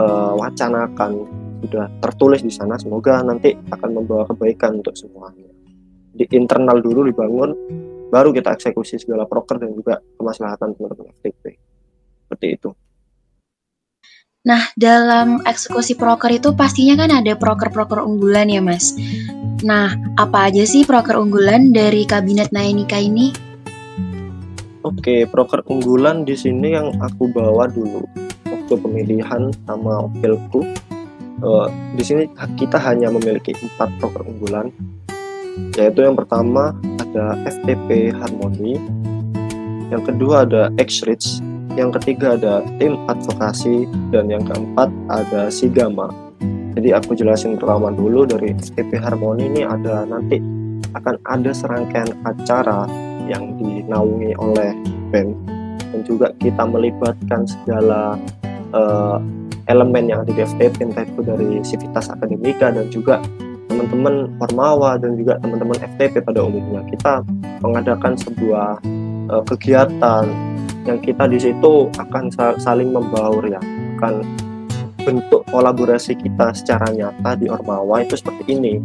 uh, 0.00 0.32
wacanakan 0.40 1.28
sudah 1.66 1.90
tertulis 1.98 2.46
di 2.46 2.54
sana, 2.54 2.78
semoga 2.78 3.18
nanti 3.26 3.58
akan 3.58 3.90
membawa 3.90 4.22
kebaikan 4.30 4.78
untuk 4.78 4.94
semuanya. 4.94 5.50
Di 6.14 6.24
internal 6.32 6.78
dulu 6.78 7.10
dibangun, 7.10 7.50
baru 8.08 8.30
kita 8.30 8.54
eksekusi 8.54 9.02
segala 9.02 9.26
proker 9.26 9.58
dan 9.58 9.74
juga 9.74 9.98
kemaslahatan 10.16 10.78
teman-teman 10.78 11.10
FTP. 11.18 11.58
Seperti 12.22 12.46
itu. 12.54 12.70
Nah, 14.46 14.62
dalam 14.78 15.42
eksekusi 15.42 15.98
proker 15.98 16.38
itu 16.38 16.54
pastinya 16.54 16.94
kan 17.02 17.10
ada 17.10 17.34
proker-proker 17.34 17.98
unggulan 18.06 18.46
ya, 18.46 18.62
Mas. 18.62 18.94
Nah, 19.66 19.98
apa 20.14 20.46
aja 20.46 20.62
sih 20.62 20.86
proker 20.86 21.18
unggulan 21.18 21.74
dari 21.74 22.06
kabinet 22.06 22.54
Nayanika 22.54 22.94
ini? 23.02 23.34
Oke, 24.86 25.26
proker 25.26 25.66
unggulan 25.66 26.22
di 26.22 26.38
sini 26.38 26.78
yang 26.78 26.94
aku 27.02 27.26
bawa 27.34 27.66
dulu 27.66 28.06
waktu 28.46 28.74
pemilihan 28.78 29.50
sama 29.66 30.06
wakilku. 30.06 30.62
Uh, 31.44 31.68
di 31.92 32.00
sini 32.00 32.24
kita 32.56 32.80
hanya 32.80 33.12
memiliki 33.12 33.52
empat 33.52 33.92
proker 34.00 34.24
unggulan, 34.24 34.72
yaitu 35.76 36.00
yang 36.04 36.16
pertama 36.16 36.72
ada 36.96 37.36
FTP 37.44 38.12
Harmoni, 38.16 38.80
yang 39.92 40.00
kedua 40.00 40.48
ada 40.48 40.72
X-Rich, 40.80 41.44
yang 41.76 41.92
ketiga 41.92 42.40
ada 42.40 42.64
tim 42.80 42.96
advokasi 43.04 43.84
dan 44.08 44.32
yang 44.32 44.48
keempat 44.48 44.88
ada 45.12 45.52
Sigama. 45.52 46.08
Jadi 46.76 46.92
aku 46.92 47.16
jelasin 47.16 47.56
pertama 47.56 47.92
dulu 47.92 48.24
dari 48.24 48.56
FTP 48.56 48.96
Harmoni 49.00 49.48
ini 49.48 49.62
ada 49.64 50.08
nanti 50.08 50.40
akan 50.96 51.20
ada 51.28 51.52
serangkaian 51.52 52.16
acara 52.24 52.88
yang 53.28 53.56
dinaungi 53.60 54.32
oleh 54.40 54.72
BEM 55.12 55.36
dan 55.92 56.00
juga 56.04 56.32
kita 56.40 56.62
melibatkan 56.64 57.44
segala 57.48 58.16
uh, 58.72 59.18
elemen 59.66 60.10
yang 60.10 60.22
ada 60.22 60.32
di 60.32 60.42
FTP 60.42 60.90
entah 60.90 61.04
itu 61.06 61.20
dari 61.22 61.48
Civitas 61.66 62.06
Akademika 62.10 62.70
dan 62.70 62.86
juga 62.90 63.18
teman-teman 63.66 64.30
Formawa 64.38 64.96
dan 64.96 65.18
juga 65.18 65.36
teman-teman 65.42 65.76
FTP 65.76 66.22
pada 66.22 66.40
umumnya. 66.46 66.86
Kita 66.88 67.26
mengadakan 67.60 68.14
sebuah 68.14 68.80
uh, 69.30 69.42
kegiatan 69.44 70.24
yang 70.86 70.98
kita 71.02 71.26
di 71.26 71.38
situ 71.42 71.90
akan 71.98 72.30
saling 72.62 72.94
membaur 72.94 73.42
ya 73.42 73.58
akan 73.98 74.22
bentuk 75.02 75.42
kolaborasi 75.50 76.18
kita 76.18 76.54
secara 76.54 76.86
nyata 76.94 77.38
di 77.38 77.50
Ormawa 77.50 78.06
itu 78.06 78.14
seperti 78.18 78.54
ini. 78.54 78.78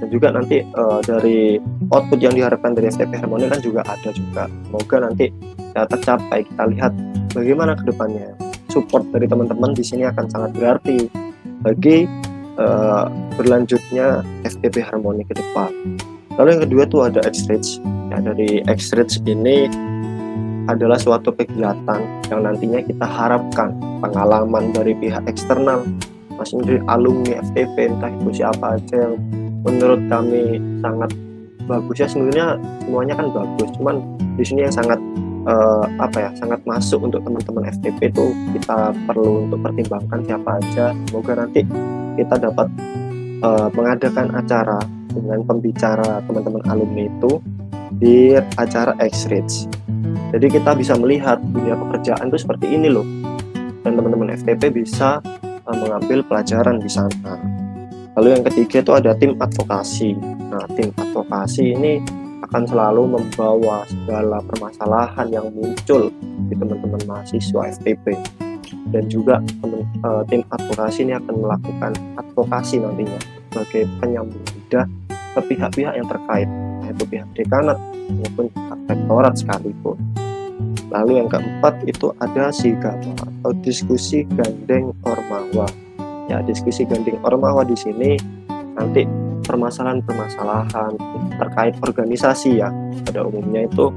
Dan 0.00 0.08
juga 0.08 0.32
nanti 0.32 0.64
uh, 0.64 1.04
dari 1.04 1.60
output 1.92 2.18
yang 2.24 2.32
diharapkan 2.32 2.72
dari 2.72 2.88
FTP 2.88 3.20
Harmoni 3.20 3.52
kan 3.52 3.60
juga 3.60 3.84
ada 3.84 4.10
juga. 4.16 4.48
Semoga 4.48 4.96
nanti 5.06 5.28
ya 5.76 5.84
tercapai. 5.84 6.40
Kita 6.48 6.64
lihat 6.72 6.92
bagaimana 7.36 7.76
ke 7.76 7.84
depannya 7.84 8.49
support 8.70 9.04
dari 9.10 9.26
teman-teman 9.26 9.74
di 9.74 9.84
sini 9.84 10.06
akan 10.06 10.26
sangat 10.30 10.50
berarti 10.56 11.10
bagi 11.60 12.08
uh, 12.56 13.06
berlanjutnya 13.36 14.24
FTP 14.46 14.80
Harmoni 14.80 15.26
ke 15.26 15.36
depan. 15.36 15.70
Lalu 16.38 16.48
yang 16.56 16.62
kedua 16.64 16.82
tuh 16.88 17.00
ada 17.10 17.20
X 17.26 17.44
ya 18.08 18.18
dari 18.22 18.64
X 18.64 18.94
ini 19.26 19.68
adalah 20.70 20.96
suatu 20.96 21.34
kegiatan 21.34 22.00
yang 22.30 22.40
nantinya 22.46 22.80
kita 22.84 23.02
harapkan 23.02 23.74
pengalaman 23.98 24.70
dari 24.70 24.94
pihak 24.94 25.26
eksternal 25.26 25.82
masing 26.38 26.64
dari 26.64 26.80
alumni 26.88 27.42
FTP 27.52 27.92
entah 27.92 28.08
itu 28.08 28.40
siapa 28.40 28.80
aja 28.80 28.96
yang 28.96 29.14
menurut 29.66 30.00
kami 30.08 30.56
sangat 30.80 31.10
bagus. 31.68 31.96
Ya 32.00 32.08
sebenarnya 32.08 32.46
semuanya 32.86 33.14
kan 33.18 33.26
bagus 33.34 33.68
cuman 33.76 33.96
di 34.40 34.44
sini 34.46 34.64
yang 34.64 34.74
sangat 34.74 34.96
uh, 35.46 35.84
apa 36.00 36.16
ya 36.18 36.30
sangat 36.36 36.60
masuk 36.64 37.06
untuk 37.06 37.20
teman-teman 37.22 37.68
FTP 37.70 38.12
itu 38.12 38.26
kita 38.58 38.92
perlu 39.06 39.46
untuk 39.48 39.60
pertimbangkan 39.60 40.20
siapa 40.24 40.50
aja 40.60 40.86
semoga 41.08 41.32
nanti 41.44 41.60
kita 42.18 42.34
dapat 42.36 42.68
uh, 43.44 43.68
mengadakan 43.72 44.32
acara 44.34 44.80
dengan 45.10 45.42
pembicara 45.44 46.22
teman-teman 46.26 46.62
alumni 46.70 47.06
itu 47.06 47.40
di 47.98 48.38
acara 48.56 48.94
X-Reach 49.02 49.80
jadi 50.30 50.46
kita 50.46 50.78
bisa 50.78 50.94
melihat 50.94 51.42
dunia 51.42 51.74
pekerjaan 51.74 52.30
itu 52.30 52.38
seperti 52.38 52.70
ini 52.70 52.86
loh. 52.86 53.06
Dan 53.82 53.98
teman-teman 53.98 54.30
FTP 54.38 54.70
bisa 54.70 55.18
uh, 55.66 55.76
mengambil 55.76 56.22
pelajaran 56.22 56.78
di 56.78 56.90
sana. 56.90 57.34
Lalu 58.14 58.38
yang 58.38 58.42
ketiga 58.46 58.78
itu 58.82 58.92
ada 58.94 59.10
tim 59.18 59.34
advokasi. 59.38 60.14
Nah, 60.50 60.66
tim 60.78 60.94
advokasi 60.94 61.74
ini 61.74 61.98
akan 62.50 62.66
selalu 62.66 63.14
membawa 63.14 63.86
segala 63.86 64.42
permasalahan 64.42 65.30
yang 65.30 65.46
muncul 65.54 66.10
di 66.50 66.54
teman-teman 66.58 66.98
mahasiswa 67.06 67.70
FTP 67.78 68.18
dan 68.90 69.06
juga 69.06 69.38
teman, 69.62 69.86
uh, 70.02 70.26
tim 70.26 70.42
advokasi 70.50 71.06
ini 71.06 71.14
akan 71.14 71.34
melakukan 71.46 71.92
advokasi 72.18 72.82
nantinya 72.82 73.22
sebagai 73.54 73.86
penyambung 74.02 74.42
lidah 74.42 74.86
ke 75.14 75.40
pihak-pihak 75.46 75.94
yang 75.94 76.08
terkait 76.10 76.50
yaitu 76.82 77.04
pihak 77.06 77.28
dekanat 77.38 77.78
maupun 78.10 78.50
pihak 78.50 78.78
rektorat 78.90 79.34
sekalipun. 79.38 79.96
Lalu 80.90 81.22
yang 81.22 81.30
keempat 81.30 81.86
itu 81.86 82.10
ada 82.18 82.50
sigama 82.50 83.14
atau 83.14 83.54
diskusi 83.62 84.26
gandeng 84.34 84.90
ormawa. 85.06 85.70
Ya, 86.26 86.42
diskusi 86.42 86.82
gandeng 86.82 87.22
ormawa 87.22 87.62
di 87.62 87.78
sini 87.78 88.18
nanti 88.74 89.06
permasalahan-permasalahan 89.44 90.92
terkait 91.38 91.74
organisasi 91.82 92.60
ya 92.60 92.68
pada 93.08 93.24
umumnya 93.24 93.64
itu 93.66 93.88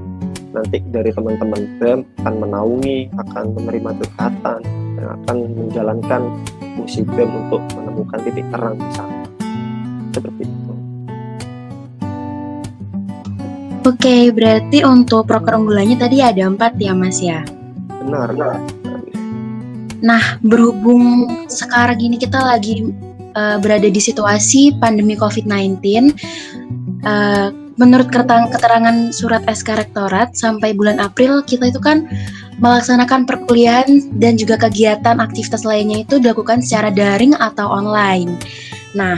nanti 0.53 0.79
dari 0.93 1.09
teman-teman 1.09 1.61
BEM 1.81 1.99
akan 2.21 2.33
menaungi, 2.37 3.09
akan 3.17 3.45
menerima 3.57 3.89
curhatan 3.97 4.59
dan 5.01 5.07
akan 5.21 5.37
menjalankan 5.57 6.21
fungsi 6.77 7.01
BEM 7.03 7.29
untuk 7.47 7.61
menemukan 7.73 8.19
titik 8.21 8.45
terang 8.53 8.77
di 8.77 8.89
sana. 8.93 9.17
Seperti 10.13 10.41
itu. 10.45 10.73
Oke, 13.83 14.31
berarti 14.31 14.79
untuk 14.87 15.27
proker 15.27 15.59
unggulannya 15.59 15.97
tadi 15.99 16.23
ada 16.23 16.47
empat 16.47 16.79
ya 16.79 16.95
Mas 16.95 17.19
ya? 17.19 17.43
Benar. 17.99 18.31
benar. 18.31 18.61
Nah, 20.03 20.39
berhubung 20.43 21.27
sekarang 21.47 21.99
ini 21.99 22.19
kita 22.19 22.35
lagi 22.35 22.83
uh, 23.35 23.57
berada 23.61 23.89
di 23.89 24.01
situasi 24.01 24.77
pandemi 24.77 25.13
COVID-19, 25.17 25.81
uh, 27.05 27.49
menurut 27.77 28.09
keterangan 28.53 29.09
surat 29.09 29.41
SK 29.49 29.81
Rektorat 29.81 30.37
sampai 30.37 30.77
bulan 30.77 31.01
April 31.01 31.41
kita 31.41 31.73
itu 31.73 31.81
kan 31.81 32.05
melaksanakan 32.61 33.25
perkuliahan 33.25 34.13
dan 34.21 34.37
juga 34.37 34.61
kegiatan 34.61 35.17
aktivitas 35.17 35.65
lainnya 35.65 36.05
itu 36.05 36.21
dilakukan 36.21 36.61
secara 36.61 36.93
daring 36.93 37.33
atau 37.41 37.65
online. 37.65 38.37
Nah, 38.93 39.17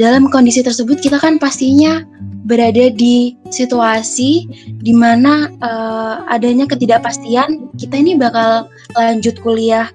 dalam 0.00 0.32
kondisi 0.32 0.64
tersebut 0.64 1.04
kita 1.04 1.20
kan 1.20 1.36
pastinya 1.36 2.00
berada 2.42 2.90
di 2.90 3.38
situasi 3.54 4.50
di 4.82 4.90
mana 4.90 5.52
uh, 5.62 6.26
adanya 6.26 6.66
ketidakpastian 6.66 7.70
kita 7.78 7.94
ini 7.94 8.18
bakal 8.18 8.66
lanjut 8.98 9.38
kuliah 9.44 9.92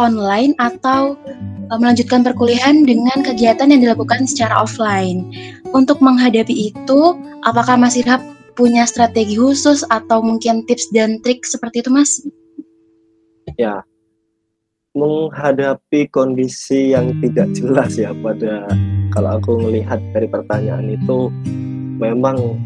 online 0.00 0.56
atau 0.56 1.18
melanjutkan 1.78 2.26
perkuliahan 2.26 2.82
dengan 2.82 3.22
kegiatan 3.22 3.70
yang 3.70 3.84
dilakukan 3.84 4.26
secara 4.26 4.64
offline. 4.64 5.30
Untuk 5.70 6.02
menghadapi 6.02 6.74
itu, 6.74 7.00
apakah 7.46 7.78
Mas 7.78 7.94
Irhab 7.94 8.24
punya 8.58 8.82
strategi 8.88 9.38
khusus 9.38 9.86
atau 9.92 10.24
mungkin 10.24 10.66
tips 10.66 10.90
dan 10.90 11.22
trik 11.22 11.46
seperti 11.46 11.86
itu, 11.86 11.90
Mas? 11.94 12.18
Ya, 13.54 13.84
menghadapi 14.98 16.10
kondisi 16.10 16.90
yang 16.98 17.14
tidak 17.22 17.46
jelas 17.54 17.94
ya 17.94 18.10
pada 18.10 18.66
kalau 19.14 19.38
aku 19.38 19.62
melihat 19.62 20.02
dari 20.10 20.26
pertanyaan 20.26 20.90
itu 20.90 21.30
memang 22.02 22.58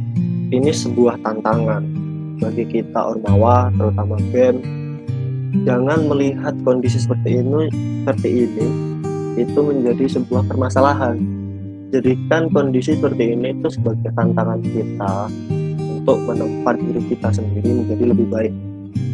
ini 0.48 0.72
sebuah 0.72 1.20
tantangan 1.20 1.84
bagi 2.40 2.64
kita 2.64 2.96
Ormawa 2.96 3.68
terutama 3.76 4.16
BEM 4.32 4.56
jangan 5.68 6.08
melihat 6.08 6.56
kondisi 6.64 6.96
seperti 6.96 7.44
ini 7.44 7.68
seperti 8.04 8.28
ini 8.48 8.93
itu 9.34 9.58
menjadi 9.60 10.04
sebuah 10.18 10.46
permasalahan. 10.46 11.18
Jadikan 11.94 12.50
kondisi 12.50 12.98
seperti 12.98 13.38
ini 13.38 13.54
itu 13.54 13.70
sebagai 13.70 14.10
tantangan 14.18 14.60
kita 14.66 15.14
untuk 16.02 16.18
menempat 16.26 16.74
diri 16.82 17.02
kita 17.06 17.30
sendiri 17.30 17.70
menjadi 17.70 18.04
lebih 18.10 18.26
baik. 18.30 18.54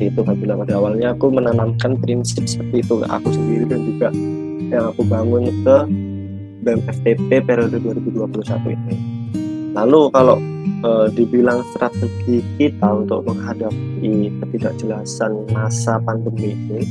Itu 0.00 0.24
apabila 0.24 0.56
pada 0.64 0.80
awalnya 0.80 1.12
aku 1.12 1.28
menanamkan 1.28 2.00
prinsip 2.00 2.48
seperti 2.48 2.80
itu 2.80 2.94
ke 3.00 3.06
aku 3.08 3.28
sendiri 3.32 3.64
dan 3.68 3.80
juga 3.84 4.08
yang 4.72 4.84
aku 4.92 5.02
bangun 5.04 5.44
ke 5.60 5.76
BEM 6.60 6.80
FTP 6.88 7.30
periode 7.44 7.76
2021 7.80 8.76
ini. 8.76 8.96
Lalu 9.76 10.00
kalau 10.12 10.36
e, 10.84 10.90
dibilang 11.12 11.60
strategi 11.72 12.40
kita 12.56 12.88
untuk 13.04 13.28
menghadapi 13.28 14.12
ketidakjelasan 14.40 15.52
masa 15.52 16.00
pandemi 16.00 16.56
ini 16.56 16.82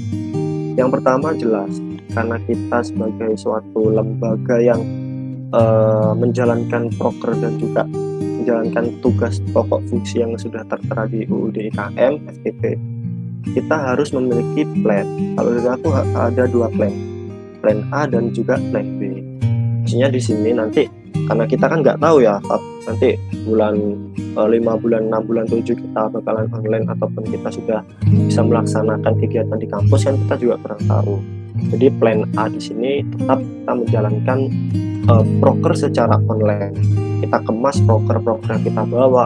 yang 0.79 0.87
pertama 0.93 1.35
jelas 1.35 1.75
karena 2.13 2.37
kita 2.45 2.79
sebagai 2.81 3.37
suatu 3.37 3.93
lembaga 3.93 4.57
yang 4.57 4.81
e, 5.53 5.61
menjalankan 6.17 6.89
proker 6.97 7.37
dan 7.37 7.57
juga 7.61 7.85
menjalankan 8.41 8.89
tugas 9.05 9.37
pokok 9.53 9.81
fungsi 9.89 10.25
yang 10.25 10.33
sudah 10.37 10.65
tertera 10.65 11.05
di 11.05 11.29
UUD 11.29 11.69
IKM 11.69 12.13
FTP 12.41 12.77
kita 13.55 13.75
harus 13.75 14.11
memiliki 14.11 14.67
plan. 14.83 15.07
Kalau 15.37 15.49
dari 15.55 15.69
aku 15.69 15.87
ada 15.95 16.43
dua 16.49 16.67
plan. 16.69 16.93
Plan 17.59 17.79
A 17.91 18.07
dan 18.07 18.31
juga 18.31 18.55
plan 18.71 18.87
B. 18.99 19.19
Maksudnya 19.83 20.07
di 20.11 20.21
sini 20.21 20.51
nanti 20.53 20.83
karena 21.25 21.43
kita 21.49 21.65
kan 21.65 21.81
nggak 21.81 21.99
tahu 21.99 22.21
ya 22.21 22.37
nanti 22.85 23.17
bulan 23.45 23.75
eh, 24.17 24.47
lima 24.49 24.77
bulan 24.77 25.09
enam 25.09 25.25
bulan 25.25 25.45
tujuh 25.49 25.75
kita 25.77 26.09
bakalan 26.09 26.49
online 26.53 26.85
ataupun 26.89 27.25
kita 27.27 27.49
sudah 27.49 27.81
bisa 28.05 28.41
melaksanakan 28.45 29.13
kegiatan 29.17 29.57
di 29.57 29.67
kampus 29.67 30.05
kan 30.05 30.15
kita 30.25 30.35
juga 30.37 30.55
kurang 30.61 30.81
tahu 30.85 31.15
jadi 31.73 31.87
plan 31.99 32.23
A 32.39 32.47
di 32.47 32.61
sini 32.61 33.03
tetap 33.15 33.39
kita 33.43 33.73
menjalankan 33.75 34.39
uh, 35.11 35.23
proker 35.43 35.73
secara 35.75 36.15
online. 36.27 36.75
Kita 37.19 37.37
kemas 37.43 37.77
proker-proker 37.83 38.55
yang 38.55 38.63
kita 38.63 38.83
bawa 38.87 39.25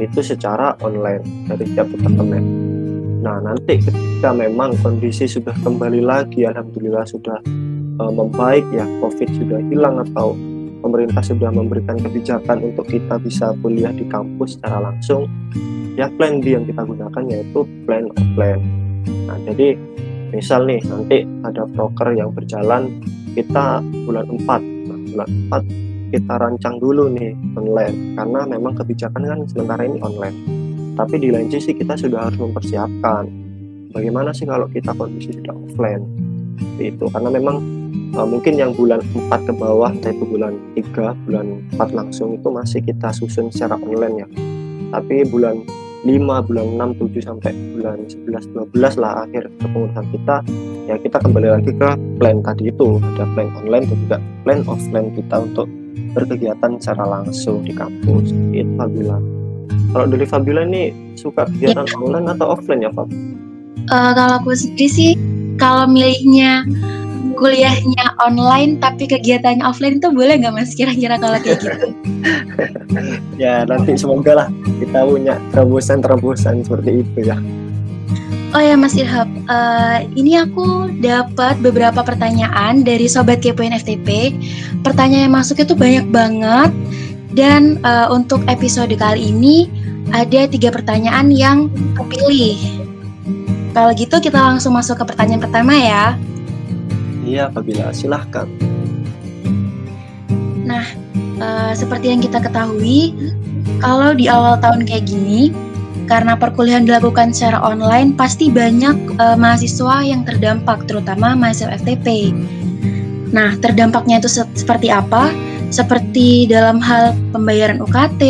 itu 0.00 0.20
secara 0.24 0.74
online 0.80 1.20
dari 1.46 1.64
tiap 1.76 1.92
departemen. 1.92 2.42
Nah 3.20 3.36
nanti 3.44 3.76
ketika 3.84 4.32
memang 4.32 4.72
kondisi 4.80 5.28
sudah 5.28 5.52
kembali 5.60 6.00
lagi 6.00 6.48
alhamdulillah 6.48 7.04
sudah 7.04 7.36
uh, 8.00 8.12
membaik 8.12 8.64
ya 8.72 8.88
covid 9.04 9.28
sudah 9.28 9.60
hilang 9.68 10.00
atau 10.08 10.32
pemerintah 10.80 11.20
sudah 11.20 11.52
memberikan 11.52 12.00
kebijakan 12.00 12.72
untuk 12.72 12.88
kita 12.88 13.20
bisa 13.20 13.52
kuliah 13.60 13.92
di 13.92 14.08
kampus 14.08 14.56
secara 14.56 14.88
langsung 14.88 15.28
ya 16.00 16.08
plan 16.16 16.40
B 16.40 16.56
yang 16.56 16.64
kita 16.64 16.80
gunakan 16.80 17.22
yaitu 17.28 17.60
plan 17.84 18.08
offline. 18.16 18.62
Nah 19.28 19.36
jadi 19.44 19.76
misal 20.30 20.66
nih 20.66 20.80
nanti 20.86 21.26
ada 21.42 21.66
broker 21.66 22.14
yang 22.14 22.30
berjalan 22.30 23.02
kita 23.34 23.82
bulan 24.06 24.26
4 24.26 24.42
nah, 24.88 24.98
bulan 25.10 25.28
4 25.50 25.90
kita 26.10 26.34
rancang 26.42 26.82
dulu 26.82 27.06
nih 27.14 27.30
online 27.54 28.18
karena 28.18 28.40
memang 28.50 28.74
kebijakan 28.74 29.22
kan 29.22 29.38
sementara 29.46 29.86
ini 29.86 30.02
online. 30.02 30.36
Tapi 30.98 31.16
di 31.22 31.30
lain 31.30 31.46
sisi 31.48 31.70
kita 31.70 31.94
sudah 31.94 32.28
harus 32.28 32.36
mempersiapkan 32.36 33.30
bagaimana 33.94 34.34
sih 34.34 34.44
kalau 34.44 34.66
kita 34.66 34.90
kondisi 34.90 35.30
sudah 35.30 35.54
offline. 35.54 36.02
Itu 36.82 37.06
karena 37.14 37.30
memang 37.30 37.62
uh, 38.18 38.26
mungkin 38.26 38.58
yang 38.58 38.74
bulan 38.74 39.00
4 39.30 39.48
ke 39.48 39.52
bawah 39.54 39.94
yaitu 40.02 40.24
bulan 40.26 40.58
3 40.74 41.14
bulan 41.30 41.46
4 41.78 41.94
langsung 41.94 42.34
itu 42.34 42.48
masih 42.50 42.82
kita 42.82 43.14
susun 43.14 43.48
secara 43.54 43.78
online 43.78 44.26
ya. 44.26 44.28
Tapi 44.90 45.22
bulan 45.30 45.62
5 46.04 46.46
bulan 46.48 46.96
6 46.96 47.12
7 47.12 47.28
sampai 47.28 47.52
bulan 47.76 47.98
11 48.08 48.72
12 48.72 49.02
lah 49.02 49.28
akhir 49.28 49.52
kepengurusan 49.60 50.06
kita 50.16 50.36
ya 50.88 50.96
kita 50.96 51.16
kembali 51.20 51.48
lagi 51.60 51.72
ke 51.76 51.90
plan 52.16 52.40
tadi 52.40 52.72
itu 52.72 52.96
ada 53.14 53.24
plan 53.36 53.48
online 53.60 53.84
dan 53.84 53.98
juga 54.08 54.16
plan 54.44 54.60
offline 54.64 55.08
kita 55.12 55.36
untuk 55.44 55.68
berkegiatan 56.16 56.80
secara 56.80 57.04
langsung 57.20 57.60
di 57.62 57.76
kampus 57.76 58.32
itu 58.56 58.72
Fabila 58.80 59.20
kalau 59.90 60.06
dari 60.06 60.26
Fabila 60.26 60.62
ini 60.62 60.94
suka 61.18 61.50
kegiatan 61.50 61.86
ya. 61.86 61.94
online 61.98 62.26
atau 62.30 62.46
offline 62.54 62.86
ya 62.86 62.90
Fab? 62.94 63.10
Uh, 63.90 64.12
kalau 64.14 64.34
aku 64.38 64.54
sendiri 64.54 64.86
sih 64.86 65.10
kalau 65.58 65.90
milihnya 65.90 66.62
kuliahnya 67.36 68.16
online 68.20 68.80
tapi 68.80 69.08
kegiatannya 69.08 69.64
offline 69.64 70.00
itu 70.00 70.08
boleh 70.12 70.40
nggak 70.40 70.54
mas 70.54 70.72
kira-kira 70.76 71.20
kalau 71.20 71.36
kayak 71.40 71.60
gitu? 71.60 71.88
ya 73.42 73.64
nanti 73.64 73.96
semoga 73.96 74.44
lah 74.44 74.48
kita 74.80 75.04
punya 75.04 75.34
terobosan-terobosan 75.52 76.64
seperti 76.64 77.04
itu 77.04 77.20
ya. 77.28 77.36
Oh 78.50 78.58
ya 78.58 78.74
Mas 78.74 78.98
Irhab, 78.98 79.30
uh, 79.46 80.02
ini 80.18 80.34
aku 80.34 80.90
dapat 80.98 81.62
beberapa 81.62 82.02
pertanyaan 82.02 82.82
dari 82.82 83.06
Sobat 83.06 83.38
Kepoin 83.38 83.70
FTP. 83.70 84.34
Pertanyaan 84.82 85.30
yang 85.30 85.34
masuk 85.38 85.62
itu 85.62 85.78
banyak 85.78 86.10
banget. 86.10 86.74
Dan 87.30 87.78
uh, 87.86 88.10
untuk 88.10 88.42
episode 88.50 88.90
kali 88.98 89.30
ini 89.30 89.70
ada 90.10 90.50
tiga 90.50 90.74
pertanyaan 90.74 91.30
yang 91.30 91.70
kepilih. 91.94 92.58
Kalau 93.70 93.94
gitu 93.94 94.18
kita 94.18 94.42
langsung 94.42 94.74
masuk 94.74 94.98
ke 94.98 95.04
pertanyaan 95.06 95.46
pertama 95.46 95.78
ya. 95.78 96.18
Iya, 97.30 97.46
apabila 97.46 97.94
silahkan. 97.94 98.50
Nah, 100.66 100.82
uh, 101.38 101.72
seperti 101.78 102.10
yang 102.10 102.18
kita 102.18 102.42
ketahui, 102.42 103.14
kalau 103.78 104.10
di 104.18 104.26
awal 104.26 104.58
tahun 104.58 104.82
kayak 104.82 105.06
gini, 105.06 105.54
karena 106.10 106.34
perkuliahan 106.34 106.90
dilakukan 106.90 107.30
secara 107.30 107.62
online, 107.62 108.18
pasti 108.18 108.50
banyak 108.50 109.14
uh, 109.22 109.38
mahasiswa 109.38 110.02
yang 110.02 110.26
terdampak, 110.26 110.90
terutama 110.90 111.38
mahasiswa 111.38 111.78
FTP. 111.78 112.34
Nah, 113.30 113.54
terdampaknya 113.62 114.18
itu 114.18 114.26
se 114.26 114.42
seperti 114.58 114.90
apa? 114.90 115.30
Seperti 115.70 116.50
dalam 116.50 116.82
hal 116.82 117.14
pembayaran 117.30 117.78
UKT 117.78 118.22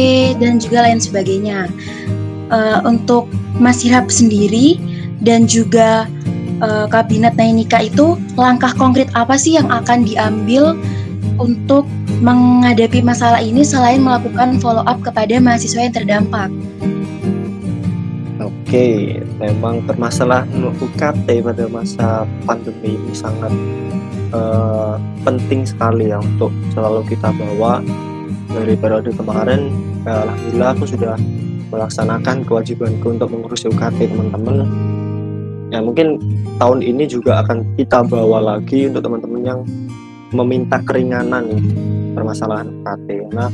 dan 0.44 0.60
juga 0.60 0.84
lain 0.84 1.00
sebagainya. 1.00 1.72
Uh, 2.52 2.84
untuk 2.84 3.32
Mas 3.56 3.80
Hirap 3.80 4.12
sendiri 4.12 4.76
dan 5.24 5.48
juga 5.48 6.04
uh, 6.60 6.86
kabinet 6.88 7.34
Nainika 7.36 7.82
itu 7.84 8.16
langkah 8.36 8.72
konkret 8.76 9.08
apa 9.16 9.36
sih 9.36 9.56
yang 9.58 9.68
akan 9.68 10.04
diambil 10.04 10.76
untuk 11.40 11.88
menghadapi 12.20 13.00
masalah 13.00 13.40
ini 13.40 13.64
selain 13.64 14.04
melakukan 14.04 14.60
follow 14.60 14.84
up 14.84 15.00
kepada 15.00 15.40
mahasiswa 15.40 15.88
yang 15.88 15.94
terdampak? 15.96 16.52
Oke, 18.40 19.18
memang 19.40 19.82
permasalahan 19.82 20.46
UKT 20.78 21.42
pada 21.42 21.64
masa 21.66 22.22
pandemi 22.46 22.94
ini 22.94 23.12
sangat 23.16 23.50
uh, 24.30 24.94
penting 25.26 25.66
sekali 25.66 26.12
ya 26.12 26.22
untuk 26.22 26.54
selalu 26.76 27.02
kita 27.10 27.34
bawa 27.34 27.82
dari 28.52 28.78
periode 28.78 29.10
kemarin. 29.16 29.74
Ya, 30.06 30.22
Alhamdulillah 30.22 30.70
aku 30.76 30.84
sudah 30.86 31.14
melaksanakan 31.70 32.46
kewajibanku 32.46 33.14
untuk 33.14 33.30
mengurus 33.30 33.66
UKT 33.66 34.10
teman-teman 34.10 34.66
ya 35.70 35.78
mungkin 35.78 36.18
tahun 36.59 36.83
ini 36.83 37.06
juga 37.06 37.42
akan 37.46 37.78
kita 37.78 38.02
bawa 38.06 38.42
lagi 38.42 38.90
untuk 38.90 39.06
teman-teman 39.06 39.42
yang 39.42 39.61
meminta 40.30 40.78
keringanan 40.83 41.46
permasalahan 42.14 42.70
UKT 42.83 43.09
karena 43.30 43.46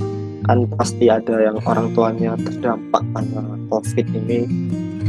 kan 0.44 0.59
pasti 0.76 1.11
ada 1.11 1.37
yang 1.42 1.57
orang 1.64 1.90
tuanya 1.92 2.37
terdampak 2.38 3.02
karena 3.12 3.42
COVID 3.72 4.07
ini. 4.14 4.40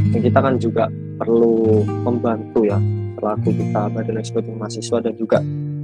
Dan 0.08 0.20
kita 0.24 0.38
kan 0.40 0.56
juga 0.56 0.88
perlu 1.20 1.84
membantu 1.84 2.64
ya 2.64 2.80
selaku 3.18 3.50
kita 3.52 3.92
badan 3.92 4.16
eksekutif 4.18 4.54
mahasiswa 4.56 4.98
dan 5.04 5.12
juga 5.18 5.38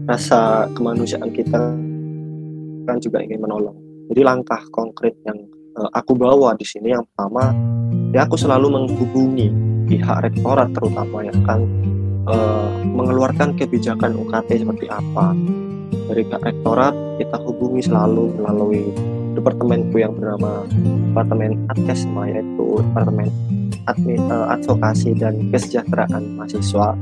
rasa 0.08 0.70
kemanusiaan 0.72 1.30
kita 1.34 1.60
kan 2.84 2.96
juga 3.00 3.20
ingin 3.20 3.42
menolong. 3.42 3.76
Jadi 4.12 4.20
langkah 4.20 4.60
konkret 4.72 5.16
yang 5.24 5.36
uh, 5.76 5.90
aku 5.92 6.16
bawa 6.16 6.56
di 6.56 6.64
sini 6.64 6.92
yang 6.92 7.04
pertama 7.12 7.52
ya 8.12 8.24
aku 8.24 8.36
selalu 8.38 8.70
menghubungi 8.70 9.48
pihak 9.88 10.18
rektorat 10.24 10.68
terutama 10.72 11.24
yang 11.24 11.36
akan 11.44 11.60
uh, 12.28 12.68
mengeluarkan 12.84 13.56
kebijakan 13.56 14.16
UKT 14.16 14.64
seperti 14.64 14.86
apa. 14.88 15.36
Dari 16.10 16.22
pihak 16.26 16.42
rektorat 16.44 16.94
kita 17.20 17.36
hubungi 17.40 17.80
selalu 17.84 18.34
melalui 18.40 18.92
departemenku 19.34 19.96
yang 19.98 20.14
bernama 20.14 20.62
Departemen 21.10 21.66
Adkesma 21.70 22.30
yaitu 22.30 22.80
Departemen 22.80 23.28
Admi, 23.84 24.16
uh, 24.30 24.52
Advokasi 24.54 25.16
dan 25.18 25.50
Kesejahteraan 25.52 26.38
Mahasiswa. 26.38 26.96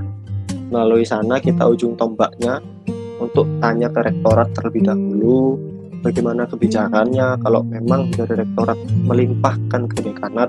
Melalui 0.72 1.04
sana 1.04 1.36
kita 1.36 1.68
ujung 1.68 1.94
tombaknya 2.00 2.64
untuk 3.20 3.44
tanya 3.60 3.92
ke 3.92 4.00
rektorat 4.02 4.50
terlebih 4.56 4.88
dahulu 4.88 5.60
bagaimana 6.00 6.48
kebijakannya. 6.48 7.38
Kalau 7.44 7.62
memang 7.62 8.10
dari 8.10 8.40
rektorat 8.42 8.78
melimpahkan 9.06 9.86
ke 9.92 10.00
dekanat 10.00 10.48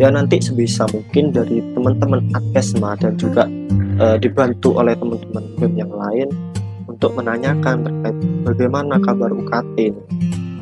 ya 0.00 0.08
nanti 0.08 0.40
sebisa 0.40 0.88
mungkin 0.88 1.34
dari 1.34 1.60
teman-teman 1.76 2.32
Adkesma 2.32 2.96
dan 2.96 3.16
juga 3.20 3.44
uh, 4.00 4.16
dibantu 4.16 4.80
oleh 4.80 4.96
teman-teman 4.96 5.44
BEM 5.60 5.72
yang 5.76 5.92
lain 5.92 6.28
untuk 6.88 7.12
menanyakan 7.16 7.84
terkait 7.84 8.16
bagaimana 8.46 8.96
kabar 9.02 9.28
UKT 9.32 9.76
ini. 9.92 10.02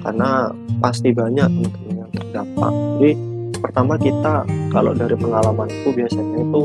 karena 0.03 0.51
pasti 0.81 1.13
banyak 1.15 1.47
teman-teman 1.47 1.95
yang 1.95 2.11
terdampak 2.11 2.73
jadi 2.99 3.13
pertama 3.61 3.95
kita 4.01 4.35
kalau 4.73 4.93
dari 4.97 5.15
pengalamanku 5.15 5.89
biasanya 5.93 6.37
itu 6.41 6.63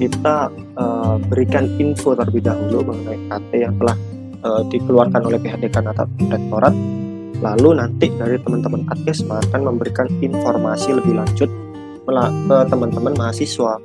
kita 0.00 0.48
uh, 0.80 1.20
berikan 1.28 1.68
info 1.76 2.16
terlebih 2.16 2.40
dahulu 2.40 2.90
mengenai 2.90 3.20
UKT 3.28 3.52
yang 3.60 3.74
telah 3.76 3.96
uh, 4.48 4.62
dikeluarkan 4.66 5.22
oleh 5.28 5.38
pihak 5.38 5.60
dekan 5.60 5.84
atau 5.92 6.08
rektorat 6.32 6.74
lalu 7.40 7.70
nanti 7.76 8.08
dari 8.16 8.36
teman-teman 8.40 8.84
Adkesma 8.88 9.40
akan 9.48 9.60
memberikan 9.72 10.08
informasi 10.20 10.96
lebih 10.96 11.16
lanjut 11.16 11.48
ke 12.18 12.58
teman-teman 12.66 13.14
mahasiswa 13.14 13.78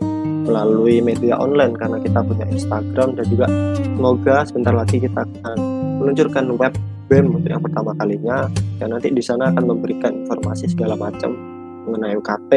melalui 0.46 1.02
media 1.02 1.38
online 1.38 1.74
karena 1.74 1.98
kita 2.02 2.22
punya 2.22 2.46
Instagram 2.50 3.18
dan 3.18 3.26
juga 3.30 3.48
semoga 3.78 4.46
sebentar 4.46 4.74
lagi 4.74 5.02
kita 5.02 5.26
akan 5.26 5.58
meluncurkan 6.02 6.46
web 6.58 6.74
BEM 7.06 7.38
untuk 7.38 7.50
yang 7.54 7.62
pertama 7.62 7.94
kalinya 7.98 8.50
dan 8.82 8.94
nanti 8.94 9.14
di 9.14 9.22
sana 9.22 9.54
akan 9.54 9.78
memberikan 9.78 10.26
informasi 10.26 10.70
segala 10.74 10.98
macam 10.98 11.38
mengenai 11.86 12.18
UKT 12.18 12.54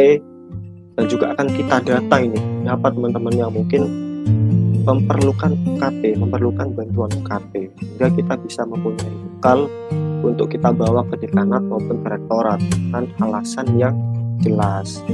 dan 0.96 1.04
juga 1.04 1.36
akan 1.36 1.46
kita 1.52 1.76
data 1.84 2.16
ini. 2.16 2.40
Siapa 2.64 2.88
teman-teman 2.90 3.34
yang 3.36 3.52
mungkin 3.52 3.84
memerlukan 4.88 5.52
UKT, 5.52 6.16
memerlukan 6.16 6.72
bantuan 6.72 7.12
UKT 7.12 7.52
sehingga 7.76 8.08
kita 8.16 8.34
bisa 8.40 8.64
mempunyai 8.64 9.12
bekal 9.20 9.68
untuk 10.24 10.48
kita 10.48 10.72
bawa 10.72 11.04
ke 11.12 11.28
dekanat 11.28 11.60
maupun 11.68 12.00
ke 12.00 12.08
rektorat 12.08 12.60
dengan 12.72 13.04
alasan 13.20 13.68
yang 13.76 13.94
jelas 14.40 15.04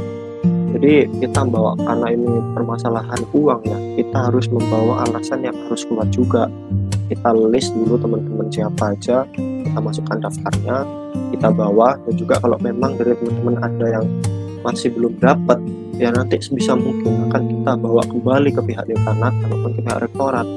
jadi 0.75 1.07
kita 1.23 1.47
bawa 1.47 1.79
karena 1.79 2.11
ini 2.11 2.43
permasalahan 2.51 3.23
uang 3.31 3.63
ya 3.63 3.79
kita 3.95 4.19
harus 4.27 4.51
membawa 4.51 5.07
alasan 5.07 5.47
yang 5.47 5.55
harus 5.55 5.87
kuat 5.87 6.11
juga. 6.11 6.51
Kita 7.07 7.31
list 7.31 7.71
dulu 7.79 7.95
teman-teman 7.95 8.51
siapa 8.51 8.91
aja 8.91 9.23
kita 9.39 9.79
masukkan 9.79 10.19
daftarnya 10.19 10.83
kita 11.31 11.49
bawa 11.55 11.95
dan 12.03 12.15
juga 12.19 12.43
kalau 12.43 12.59
memang 12.59 12.99
dari 12.99 13.15
teman-teman 13.15 13.55
ada 13.63 13.87
yang 13.87 14.07
masih 14.67 14.91
belum 14.91 15.15
dapat 15.23 15.63
ya 15.95 16.11
nanti 16.11 16.43
sebisa 16.43 16.75
mungkin 16.75 17.31
akan 17.31 17.43
kita 17.47 17.73
bawa 17.79 18.03
kembali 18.11 18.51
ke 18.51 18.61
pihak 18.67 18.91
dekanat 18.91 19.31
ataupun 19.47 19.71
ke 19.79 19.81
pihak 19.85 19.99
rektorat. 20.11 20.49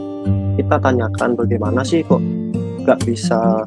Kita 0.58 0.76
tanyakan 0.82 1.38
bagaimana 1.38 1.86
sih 1.86 2.02
kok 2.02 2.24
nggak 2.82 3.06
bisa 3.06 3.62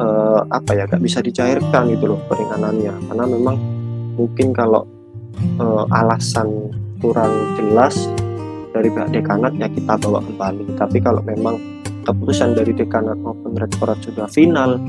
uh, 0.00 0.40
apa 0.48 0.70
ya 0.72 0.88
nggak 0.88 1.02
bisa 1.04 1.20
dicairkan 1.20 1.92
gitu 1.92 2.16
loh 2.16 2.20
peringanannya. 2.24 2.94
Karena 3.04 3.24
memang 3.28 3.56
mungkin 4.16 4.56
kalau 4.56 4.88
uh, 5.58 5.84
alasan 5.90 6.70
kurang 7.00 7.32
jelas 7.56 7.96
dari 8.70 8.86
pihak 8.92 9.10
dekanat 9.10 9.52
ya 9.58 9.66
kita 9.70 9.98
bawa 9.98 10.22
kembali. 10.24 10.76
Tapi 10.76 10.98
kalau 11.02 11.22
memang 11.24 11.58
keputusan 12.06 12.56
dari 12.56 12.72
dekanat 12.72 13.18
maupun 13.20 13.56
rektorat 13.56 13.98
sudah 14.00 14.26
final 14.30 14.80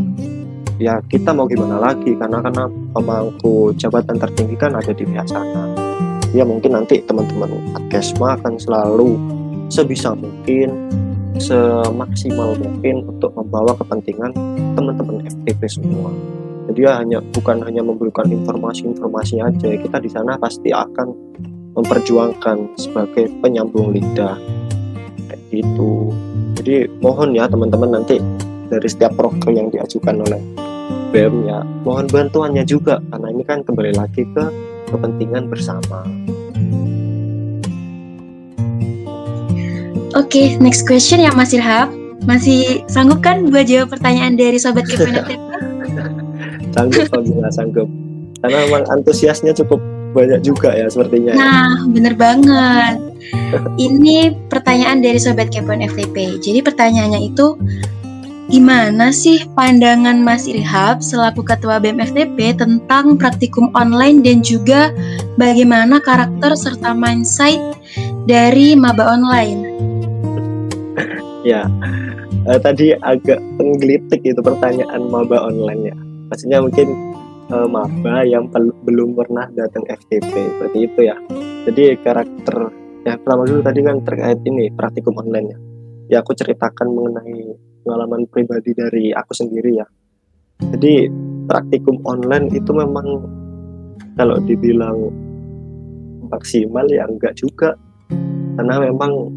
ya 0.82 0.98
kita 1.10 1.34
mau 1.34 1.46
gimana 1.46 1.78
lagi? 1.78 2.14
Karena 2.16 2.42
karena 2.42 2.66
pemangku 2.94 3.74
jabatan 3.78 4.18
tertinggi 4.18 4.56
kan 4.58 4.76
ada 4.78 4.92
di 4.92 5.04
pihak 5.04 5.28
sana 5.28 5.92
ya 6.32 6.48
mungkin 6.48 6.76
nanti 6.76 7.04
teman-teman 7.04 7.76
Adkesma 7.76 8.40
akan 8.40 8.56
selalu 8.56 9.20
sebisa 9.68 10.16
mungkin 10.16 10.72
semaksimal 11.40 12.56
mungkin 12.60 13.08
untuk 13.08 13.32
membawa 13.36 13.76
kepentingan 13.76 14.32
teman-teman 14.76 15.24
FTP 15.28 15.62
semua 15.68 16.12
jadi 16.72 16.88
ya 16.88 16.94
hanya 17.04 17.20
bukan 17.36 17.60
hanya 17.68 17.84
memberikan 17.84 18.32
informasi-informasi 18.32 19.44
aja. 19.44 19.70
Kita 19.76 19.98
di 20.00 20.08
sana 20.08 20.40
pasti 20.40 20.72
akan 20.72 21.08
memperjuangkan 21.76 22.80
sebagai 22.80 23.28
penyambung 23.44 23.92
lidah. 23.92 24.40
Kayak 25.28 25.40
gitu. 25.52 26.16
Jadi 26.56 26.88
mohon 27.04 27.36
ya 27.36 27.52
teman-teman 27.52 28.00
nanti 28.00 28.24
dari 28.72 28.88
setiap 28.88 29.20
program 29.20 29.52
yang 29.52 29.68
diajukan 29.68 30.24
oleh 30.24 30.40
BEM 31.12 31.44
ya 31.44 31.60
mohon 31.84 32.08
bantuannya 32.08 32.64
juga. 32.64 33.04
Karena 33.12 33.28
ini 33.36 33.44
kan 33.44 33.68
kembali 33.68 33.92
lagi 33.92 34.24
ke 34.32 34.44
kepentingan 34.96 35.52
bersama. 35.52 36.08
Oke, 40.16 40.28
okay, 40.28 40.48
next 40.64 40.88
question 40.88 41.20
ya 41.20 41.36
Mas 41.36 41.52
Irhab. 41.52 41.92
Masih 42.24 42.88
sanggup 42.88 43.20
kan 43.20 43.52
buat 43.52 43.68
jawab 43.68 43.92
pertanyaan 43.92 44.40
dari 44.40 44.56
Sobat 44.56 44.88
Kepen 44.88 45.52
sanggup 46.74 47.08
alhamdulillah 47.12 47.54
sanggup 47.54 47.88
karena 48.42 48.58
memang 48.68 48.84
antusiasnya 48.90 49.54
cukup 49.54 49.80
banyak 50.12 50.44
juga 50.44 50.76
ya 50.76 50.92
sepertinya 50.92 51.32
ya. 51.32 51.40
nah 51.40 51.72
ya. 51.80 51.88
bener 51.88 52.14
banget 52.20 52.96
ini 53.80 54.36
pertanyaan 54.52 55.00
dari 55.00 55.20
sobat 55.22 55.52
Kepoin 55.52 55.84
FTP 55.84 56.42
jadi 56.44 56.60
pertanyaannya 56.60 57.32
itu 57.32 57.56
gimana 58.52 59.16
sih 59.16 59.48
pandangan 59.56 60.20
Mas 60.20 60.44
Irhab 60.44 61.00
selaku 61.00 61.40
ketua 61.48 61.80
BEM 61.80 62.04
FTP 62.04 62.60
tentang 62.60 63.16
praktikum 63.16 63.72
online 63.72 64.20
dan 64.20 64.44
juga 64.44 64.92
bagaimana 65.40 66.04
karakter 66.04 66.52
serta 66.60 66.92
mindset 66.92 67.64
dari 68.28 68.76
maba 68.76 69.16
online 69.16 69.72
ya 71.48 71.72
eh, 72.52 72.60
tadi 72.60 72.92
agak 73.00 73.40
penggelitik 73.56 74.20
itu 74.28 74.44
pertanyaan 74.44 75.08
maba 75.08 75.48
online 75.48 75.96
ya 75.96 75.96
maksudnya 76.32 76.64
mungkin 76.64 76.88
uh, 77.52 77.68
maba 77.68 78.24
yang 78.24 78.48
belum 78.88 79.20
pernah 79.20 79.52
datang 79.52 79.84
FTP 79.84 80.32
seperti 80.32 80.78
itu 80.88 81.00
ya. 81.04 81.20
Jadi 81.68 82.00
karakter 82.00 82.72
ya 83.04 83.20
pertama 83.20 83.44
dulu 83.44 83.62
tadi 83.62 83.80
kan 83.84 84.00
terkait 84.02 84.40
ini 84.48 84.72
praktikum 84.72 85.20
online 85.20 85.48
ya. 85.52 85.60
Ya 86.08 86.18
aku 86.24 86.32
ceritakan 86.32 86.96
mengenai 86.96 87.52
pengalaman 87.84 88.24
pribadi 88.32 88.72
dari 88.72 89.12
aku 89.12 89.36
sendiri 89.36 89.76
ya. 89.76 89.88
Jadi 90.72 91.12
praktikum 91.52 92.00
online 92.08 92.48
itu 92.56 92.72
memang 92.72 93.28
kalau 94.16 94.40
dibilang 94.48 95.12
maksimal 96.32 96.88
ya 96.88 97.04
enggak 97.04 97.36
juga. 97.36 97.76
Karena 98.56 98.80
memang 98.80 99.32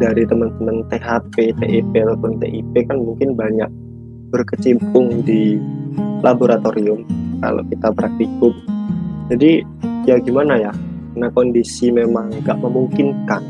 dari 0.00 0.24
teman-teman 0.28 0.84
THP, 0.88 1.56
TIP 1.56 1.92
ataupun 1.94 2.40
TIP 2.42 2.74
kan 2.88 2.98
mungkin 3.00 3.38
banyak 3.38 3.70
berkecimpung 4.32 5.20
di 5.22 5.60
laboratorium 6.24 7.04
kalau 7.44 7.62
kita 7.68 7.92
praktikum. 7.92 8.52
Jadi 9.28 9.60
ya 10.08 10.16
gimana 10.16 10.56
ya? 10.56 10.72
Karena 11.12 11.28
kondisi 11.36 11.92
memang 11.92 12.32
nggak 12.40 12.56
memungkinkan 12.56 13.42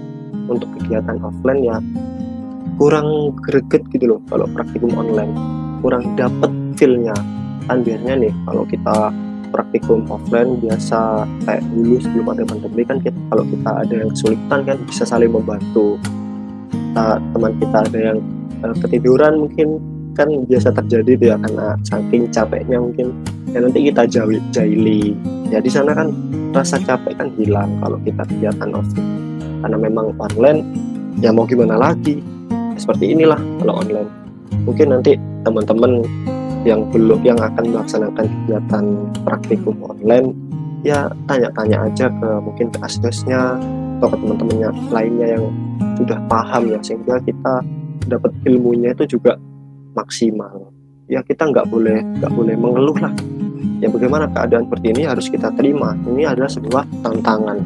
untuk 0.51 0.66
kegiatan 0.77 1.23
offline 1.23 1.62
ya. 1.62 1.79
Kurang 2.77 3.38
greget 3.38 3.87
gitu 3.95 4.18
loh 4.18 4.21
kalau 4.27 4.51
praktikum 4.51 4.90
online. 4.99 5.31
Kurang 5.79 6.18
dapet 6.18 6.51
feelnya. 6.75 7.14
Kan 7.71 7.87
biasanya 7.87 8.27
nih 8.27 8.35
kalau 8.51 8.66
kita 8.66 9.14
praktikum 9.55 10.09
offline 10.09 10.59
biasa 10.59 11.29
kayak 11.45 11.62
dulu 11.71 12.01
sebelum 12.01 12.27
ada 12.33 12.42
pandemi 12.49 12.83
kan 12.83 12.99
kita, 12.99 13.18
kalau 13.29 13.45
kita 13.47 13.71
ada 13.85 13.95
yang 13.95 14.11
kesulitan 14.11 14.61
kan 14.66 14.77
bisa 14.88 15.05
saling 15.07 15.31
membantu. 15.31 16.01
Kita, 16.73 17.21
teman 17.37 17.53
kita 17.61 17.79
ada 17.88 17.99
yang 18.01 18.18
uh, 18.64 18.77
ketiduran 18.81 19.47
mungkin 19.47 19.81
kan 20.12 20.29
biasa 20.46 20.72
terjadi 20.77 21.11
tuh 21.18 21.27
ya 21.33 21.37
karena 21.40 21.66
saking 21.87 22.29
capeknya 22.33 22.79
mungkin. 22.81 23.12
Ya 23.53 23.59
nanti 23.61 23.92
kita 23.92 24.09
jahili, 24.09 24.40
jahili. 24.53 25.03
Ya 25.53 25.61
di 25.61 25.68
sana 25.68 25.92
kan 25.92 26.12
rasa 26.57 26.81
capek 26.81 27.16
kan 27.20 27.29
hilang 27.37 27.77
kalau 27.81 28.01
kita 28.01 28.25
kegiatan 28.29 28.72
offline. 28.72 29.12
Karena 29.61 29.77
memang 29.79 30.16
online 30.20 30.61
ya 31.20 31.31
mau 31.31 31.44
gimana 31.44 31.77
lagi? 31.77 32.20
Ya, 32.51 32.79
seperti 32.81 33.12
inilah 33.12 33.38
kalau 33.61 33.85
online. 33.85 34.09
Mungkin 34.64 34.88
nanti 34.94 35.16
teman-teman 35.44 36.07
yang 36.62 36.87
belum 36.94 37.20
yang 37.27 37.38
akan 37.42 37.75
melaksanakan 37.75 38.25
kegiatan 38.25 38.85
praktikum 39.27 39.75
online 39.83 40.31
ya 40.87 41.11
tanya-tanya 41.31 41.90
aja 41.90 42.07
ke 42.11 42.29
mungkin 42.42 42.70
ke 42.70 42.79
asdosnya 42.83 43.59
atau 43.98 44.09
ke 44.11 44.16
teman-temannya 44.18 44.70
lainnya 44.90 45.27
yang 45.38 45.44
sudah 45.98 46.18
paham 46.27 46.70
ya 46.70 46.79
sehingga 46.83 47.22
kita 47.22 47.62
dapat 48.11 48.35
ilmunya 48.46 48.90
itu 48.94 49.18
juga 49.18 49.38
maksimal. 49.96 50.72
Ya 51.11 51.20
kita 51.20 51.48
nggak 51.48 51.68
boleh 51.68 52.00
nggak 52.20 52.33
boleh 52.33 52.55
mengeluh 52.57 52.96
lah. 52.96 53.12
Ya 53.83 53.90
bagaimana 53.90 54.31
keadaan 54.31 54.70
seperti 54.70 54.87
ini 54.94 55.02
harus 55.05 55.26
kita 55.26 55.50
terima. 55.59 55.94
Ini 56.07 56.33
adalah 56.33 56.50
sebuah 56.50 56.85
tantangan. 57.02 57.59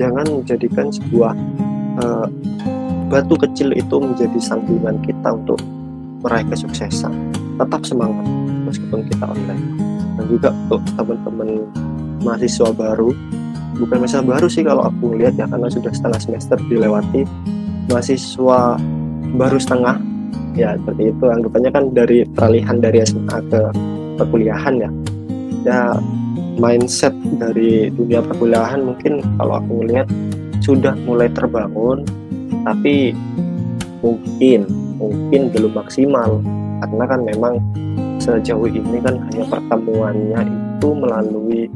Jangan 0.00 0.26
menjadikan 0.40 0.88
sebuah 0.88 1.32
uh, 2.00 2.26
batu 3.12 3.36
kecil 3.36 3.76
itu 3.76 3.96
menjadi 4.00 4.38
sambungan 4.40 4.96
kita 5.04 5.36
untuk 5.36 5.60
meraih 6.24 6.48
kesuksesan. 6.48 7.12
Tetap 7.60 7.84
semangat 7.84 8.24
meskipun 8.64 9.04
kita 9.06 9.24
online. 9.28 9.64
Dan 10.16 10.24
juga 10.28 10.48
untuk 10.52 10.80
teman-teman 10.96 11.48
mahasiswa 12.24 12.72
baru. 12.72 13.12
Bukan 13.76 13.96
mahasiswa 14.00 14.24
baru 14.24 14.46
sih 14.48 14.64
kalau 14.64 14.88
aku 14.88 15.12
melihat 15.12 15.36
ya 15.36 15.46
karena 15.48 15.68
sudah 15.68 15.92
setengah 15.92 16.20
semester 16.20 16.56
dilewati. 16.72 17.28
Mahasiswa 17.92 18.80
baru 19.36 19.58
setengah 19.60 20.09
ya 20.54 20.76
seperti 20.78 21.12
itu. 21.12 21.24
Anggapannya 21.26 21.70
kan 21.70 21.84
dari 21.94 22.18
peralihan 22.26 22.76
dari 22.78 22.98
SMA 23.04 23.36
ke 23.50 23.60
perkuliahan 24.18 24.74
ya. 24.80 24.90
Ya 25.66 25.80
mindset 26.60 27.12
dari 27.40 27.88
dunia 27.92 28.20
perkuliahan 28.24 28.84
mungkin 28.84 29.24
kalau 29.40 29.60
aku 29.60 29.70
melihat 29.84 30.06
sudah 30.60 30.92
mulai 31.08 31.28
terbangun 31.32 32.04
tapi 32.68 33.16
mungkin 34.04 34.68
mungkin 34.96 35.40
belum 35.52 35.72
maksimal. 35.76 36.40
Karena 36.80 37.04
kan 37.04 37.20
memang 37.28 37.60
sejauh 38.20 38.68
ini 38.68 38.98
kan 39.04 39.20
hanya 39.28 39.44
pertemuannya 39.48 40.40
itu 40.48 40.88
melalui 40.96 41.68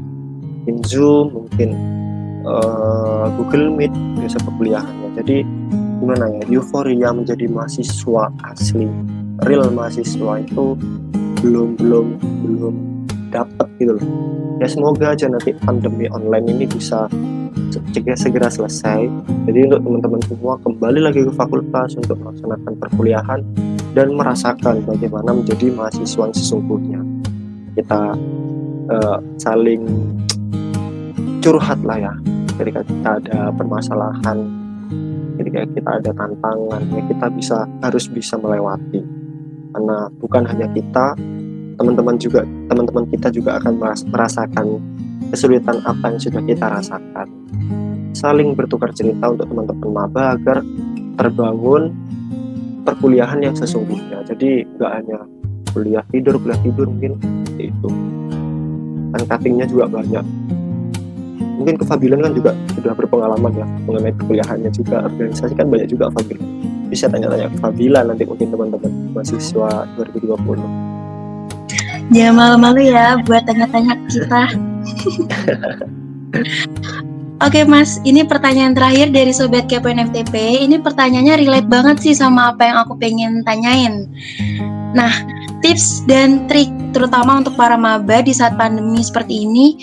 Zoom 0.85 1.33
mungkin 1.33 1.77
uh, 2.45 3.29
Google 3.37 3.73
Meet 3.73 3.93
biasa 4.17 4.37
perkuliahannya. 4.45 5.09
Jadi 5.21 5.37
gimana 6.05 6.29
ya 6.29 6.61
euforia 6.61 7.09
menjadi 7.09 7.49
mahasiswa 7.49 8.29
asli. 8.45 8.85
Real 9.41 9.73
mahasiswa 9.73 10.37
itu 10.37 10.77
belum 11.41 11.81
belum 11.81 12.07
belum 12.45 12.75
dapat 13.33 13.65
gitu 13.81 13.97
loh. 13.97 14.05
Ya 14.61 14.69
semoga 14.69 15.17
aja 15.17 15.25
nanti 15.25 15.57
pandemi 15.65 16.05
online 16.13 16.45
ini 16.53 16.69
bisa 16.69 17.09
segera 17.73 18.13
segera 18.13 18.47
selesai. 18.53 19.09
Jadi 19.49 19.65
untuk 19.65 19.81
teman-teman 19.81 20.21
semua 20.29 20.53
kembali 20.61 20.99
lagi 21.09 21.25
ke 21.25 21.33
fakultas 21.33 21.97
untuk 21.97 22.21
melaksanakan 22.21 22.73
perkuliahan 22.77 23.41
dan 23.97 24.13
merasakan 24.13 24.85
bagaimana 24.85 25.33
menjadi 25.33 25.73
mahasiswa 25.73 26.29
yang 26.29 26.37
sesungguhnya. 26.37 27.01
Kita 27.73 28.13
uh, 28.93 29.17
saling 29.41 29.81
curhat 31.41 31.81
lah 31.81 31.97
ya 31.97 32.13
ketika 32.61 32.85
kita 32.85 33.09
ada 33.25 33.39
permasalahan 33.57 34.64
ketika 35.39 35.67
kita 35.71 35.89
ada 36.01 36.11
tantangan 36.15 36.81
ya 36.91 37.01
kita 37.07 37.27
bisa 37.33 37.57
harus 37.83 38.05
bisa 38.09 38.35
melewati. 38.39 39.01
Karena 39.75 40.07
bukan 40.19 40.43
hanya 40.47 40.67
kita 40.71 41.15
teman-teman 41.75 42.15
juga 42.15 42.47
teman-teman 42.71 43.03
kita 43.11 43.27
juga 43.31 43.59
akan 43.59 43.73
merasakan 44.07 44.65
kesulitan 45.29 45.83
apa 45.83 46.15
yang 46.15 46.19
sudah 46.21 46.41
kita 46.47 46.65
rasakan. 46.71 47.27
Saling 48.15 48.55
bertukar 48.55 48.95
cerita 48.95 49.27
untuk 49.27 49.51
teman-teman 49.51 49.89
maba 49.91 50.39
agar 50.39 50.63
terbangun 51.19 51.91
perkuliahan 52.87 53.43
yang 53.43 53.55
sesungguhnya. 53.55 54.23
Jadi 54.23 54.63
nggak 54.79 54.91
hanya 54.91 55.19
kuliah 55.75 56.05
tidur 56.07 56.39
kuliah 56.39 56.59
tidur 56.63 56.87
mungkin 56.87 57.19
itu 57.59 57.89
kan 59.11 59.21
cuttingnya 59.27 59.67
juga 59.67 59.91
banyak 59.91 60.23
mungkin 61.55 61.79
kefabilan 61.79 62.19
kan 62.21 62.33
juga 62.35 62.51
sudah 62.75 62.93
berpengalaman 62.95 63.53
ya 63.55 63.65
mengenai 63.87 64.13
perkuliahannya 64.15 64.71
juga 64.75 65.03
organisasi 65.07 65.55
kan 65.55 65.69
banyak 65.71 65.89
juga 65.89 66.11
Fabilan 66.11 66.43
bisa 66.91 67.09
tanya-tanya 67.09 67.49
ke 67.49 67.57
Fabila 67.57 68.03
nanti 68.05 68.25
mungkin 68.27 68.51
teman-teman 68.51 68.91
mahasiswa 69.15 69.87
2020 69.97 72.13
jangan 72.13 72.35
malu-malu 72.35 72.81
ya 72.91 73.17
buat 73.25 73.43
tanya-tanya 73.47 73.95
kita 74.11 74.43
Oke 77.43 77.67
mas, 77.67 77.99
ini 78.07 78.23
pertanyaan 78.23 78.71
terakhir 78.71 79.11
dari 79.11 79.35
Sobat 79.35 79.67
Kepoin 79.67 79.99
FTP. 79.99 80.63
Ini 80.63 80.79
pertanyaannya 80.79 81.43
relate 81.43 81.67
banget 81.67 81.99
sih 81.99 82.15
sama 82.15 82.55
apa 82.55 82.63
yang 82.63 82.77
aku 82.79 82.95
pengen 82.95 83.43
tanyain. 83.43 84.07
Nah, 84.95 85.11
tips 85.59 86.07
dan 86.07 86.47
trik 86.47 86.71
terutama 86.95 87.43
untuk 87.43 87.59
para 87.59 87.75
maba 87.75 88.23
di 88.23 88.31
saat 88.31 88.55
pandemi 88.55 89.03
seperti 89.03 89.43
ini 89.43 89.75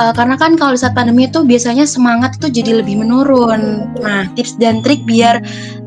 uh, 0.00 0.12
karena 0.16 0.40
kan 0.40 0.56
kalau 0.56 0.72
saat 0.72 0.96
pandemi 0.96 1.28
itu 1.28 1.44
biasanya 1.44 1.84
semangat 1.84 2.40
itu 2.40 2.48
jadi 2.64 2.80
lebih 2.80 3.04
menurun. 3.04 3.92
Nah, 4.00 4.24
tips 4.32 4.56
dan 4.56 4.80
trik 4.80 5.04
biar 5.04 5.44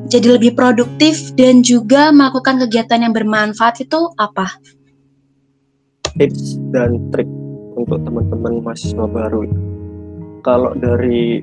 jadi 0.07 0.37
lebih 0.37 0.53
produktif 0.53 1.33
dan 1.33 1.65
juga 1.65 2.13
melakukan 2.13 2.61
kegiatan 2.61 3.01
yang 3.01 3.17
bermanfaat 3.17 3.81
itu 3.81 4.13
apa? 4.21 4.53
Tips 6.13 6.61
dan 6.69 7.01
trik 7.09 7.25
untuk 7.73 7.97
teman-teman 8.05 8.61
mahasiswa 8.61 9.09
baru 9.09 9.49
kalau 10.45 10.77
dari 10.77 11.41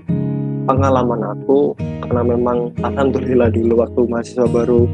pengalaman 0.68 1.34
aku 1.34 1.74
karena 2.06 2.22
memang 2.22 2.70
alhamdulillah 2.86 3.50
dulu 3.50 3.82
waktu 3.82 4.00
mahasiswa 4.06 4.46
baru 4.46 4.86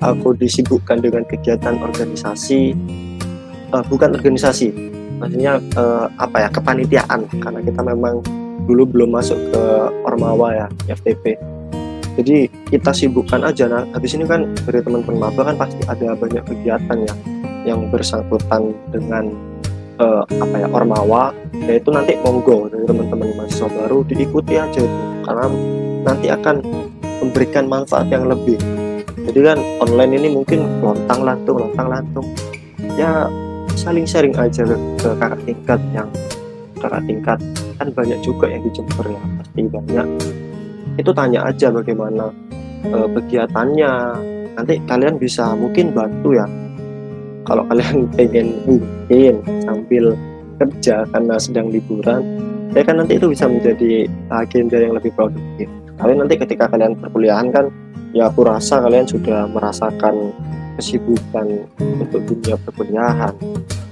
aku 0.00 0.32
disibukkan 0.38 1.04
dengan 1.04 1.28
kegiatan 1.28 1.76
organisasi 1.82 2.72
uh, 3.74 3.84
bukan 3.90 4.16
organisasi 4.16 4.72
maksudnya 5.18 5.60
uh, 5.76 6.06
apa 6.18 6.46
ya 6.46 6.48
kepanitiaan. 6.48 7.26
Karena 7.42 7.60
kita 7.60 7.82
memang 7.82 8.24
dulu 8.64 8.86
belum 8.86 9.10
masuk 9.14 9.38
ke 9.50 9.62
Ormawa 10.06 10.54
ya 10.54 10.66
FTP 10.88 11.58
jadi 12.18 12.50
kita 12.74 12.90
sibukkan 12.90 13.46
aja. 13.46 13.70
Nah 13.70 13.86
habis 13.94 14.18
ini 14.18 14.26
kan 14.26 14.50
dari 14.66 14.82
teman-teman 14.82 15.30
maba 15.30 15.46
kan 15.46 15.54
pasti 15.54 15.86
ada 15.86 16.18
banyak 16.18 16.42
kegiatan 16.50 17.06
ya 17.06 17.14
yang 17.62 17.86
bersangkutan 17.94 18.74
dengan 18.90 19.30
uh, 20.02 20.26
apa 20.26 20.66
ya 20.66 20.66
ormawa. 20.66 21.30
Yaitu 21.54 21.94
nanti 21.94 22.18
monggo 22.18 22.66
dari 22.66 22.90
teman-teman 22.90 23.38
mahasiswa 23.38 23.70
baru 23.70 24.02
diikuti 24.02 24.58
aja 24.58 24.82
itu. 24.82 25.00
Karena 25.22 25.46
nanti 26.02 26.26
akan 26.26 26.56
memberikan 27.22 27.70
manfaat 27.70 28.10
yang 28.10 28.26
lebih. 28.26 28.58
Jadi 29.30 29.38
kan 29.38 29.58
online 29.78 30.18
ini 30.18 30.28
mungkin 30.34 30.82
lontang 30.82 31.22
lantung 31.22 31.62
lontang 31.62 31.86
lantung 31.86 32.26
ya 32.98 33.30
saling 33.78 34.02
sharing 34.02 34.34
aja 34.34 34.66
ke, 34.66 34.76
ke 34.98 35.08
kakak 35.22 35.40
tingkat 35.46 35.80
yang 35.94 36.08
kakak 36.82 37.02
tingkat. 37.06 37.38
Kan 37.78 37.88
banyak 37.94 38.18
juga 38.26 38.50
yang 38.50 38.62
di 38.66 38.70
Jember 38.74 39.06
ya 39.06 39.22
pasti 39.38 39.60
banyak. 39.70 40.06
Itu 40.98 41.10
tanya 41.14 41.46
aja 41.46 41.70
bagaimana 41.70 42.26
uh, 42.90 43.08
kegiatannya. 43.14 43.92
Nanti 44.58 44.74
kalian 44.90 45.14
bisa 45.22 45.54
mungkin 45.54 45.94
bantu 45.94 46.34
ya. 46.34 46.46
Kalau 47.46 47.62
kalian 47.70 48.06
pengen 48.18 48.58
mungkin 48.66 49.34
sambil 49.62 50.18
kerja 50.58 51.06
karena 51.14 51.38
sedang 51.38 51.70
liburan 51.70 52.26
ya 52.74 52.82
kan 52.82 52.98
nanti 52.98 53.14
itu 53.14 53.30
bisa 53.30 53.46
menjadi 53.46 54.10
agenda 54.28 54.76
yang 54.82 54.98
lebih 54.98 55.14
produktif. 55.14 55.70
Kalian 55.98 56.18
nanti 56.26 56.34
ketika 56.34 56.66
kalian 56.66 56.98
perkuliahan 56.98 57.48
kan 57.54 57.70
ya 58.10 58.26
aku 58.26 58.42
rasa 58.42 58.82
kalian 58.82 59.06
sudah 59.06 59.46
merasakan 59.50 60.34
kesibukan 60.78 61.66
untuk 61.98 62.22
dunia 62.22 62.54
perkuliahan. 62.62 63.34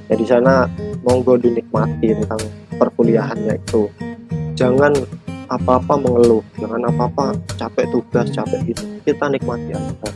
Ya 0.06 0.14
di 0.14 0.22
sana 0.22 0.70
monggo 1.02 1.34
dinikmati 1.34 2.14
tentang 2.14 2.38
perkuliahannya 2.78 3.58
itu. 3.58 3.90
Jangan 4.54 4.94
apa-apa 5.46 5.94
mengeluh 5.98 6.42
jangan 6.58 6.90
apa-apa 6.90 7.38
capek 7.54 7.86
tugas 7.94 8.26
capek 8.34 8.70
gitu 8.70 8.82
kita 9.02 9.26
nikmati 9.30 9.74
aja. 9.74 10.10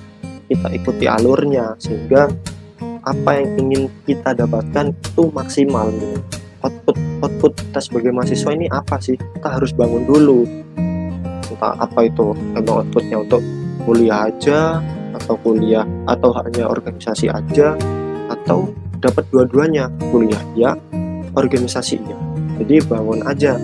Kita 0.51 0.69
ikuti 0.75 1.07
alurnya 1.07 1.75
sehingga 1.79 2.27
apa 3.07 3.31
yang 3.39 3.49
ingin 3.67 3.83
kita 4.07 4.35
dapatkan 4.35 4.95
itu 4.95 5.31
maksimal. 5.31 5.91
Output 6.61 6.97
output 7.23 7.53
kita 7.57 7.81
sebagai 7.83 8.11
mahasiswa 8.15 8.51
ini 8.55 8.67
apa 8.71 8.99
sih? 8.99 9.15
Kita 9.19 9.59
harus 9.59 9.71
bangun 9.75 10.07
dulu. 10.07 10.47
Entah 11.51 11.75
apa 11.79 12.07
itu 12.07 12.35
memang 12.55 12.87
outputnya 12.87 13.23
untuk 13.23 13.43
kuliah 13.87 14.29
aja 14.29 14.83
atau 15.17 15.35
kuliah 15.41 15.87
atau 16.07 16.31
hanya 16.37 16.71
organisasi 16.71 17.31
aja 17.31 17.75
atau 18.31 18.71
dapat 19.01 19.27
dua-duanya 19.33 19.91
kuliah 20.13 20.43
ya 20.55 20.77
organisasi 21.35 21.99
ya 22.05 22.19
jadi 22.61 22.85
bangun 22.85 23.25
aja 23.25 23.57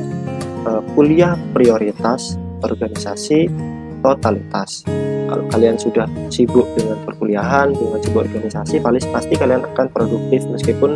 uh, 0.64 0.80
kuliah 0.96 1.36
prioritas 1.52 2.40
organisasi 2.64 3.52
totalitas. 4.00 4.86
Kalau 5.26 5.42
kalian 5.50 5.74
sudah 5.74 6.06
sibuk 6.30 6.64
dengan 6.78 7.02
perkuliahan 7.02 7.74
dengan 7.74 7.98
sibuk 7.98 8.22
organisasi 8.30 8.78
paling 8.78 9.02
pasti 9.10 9.34
kalian 9.34 9.66
akan 9.74 9.86
produktif 9.90 10.46
meskipun 10.46 10.94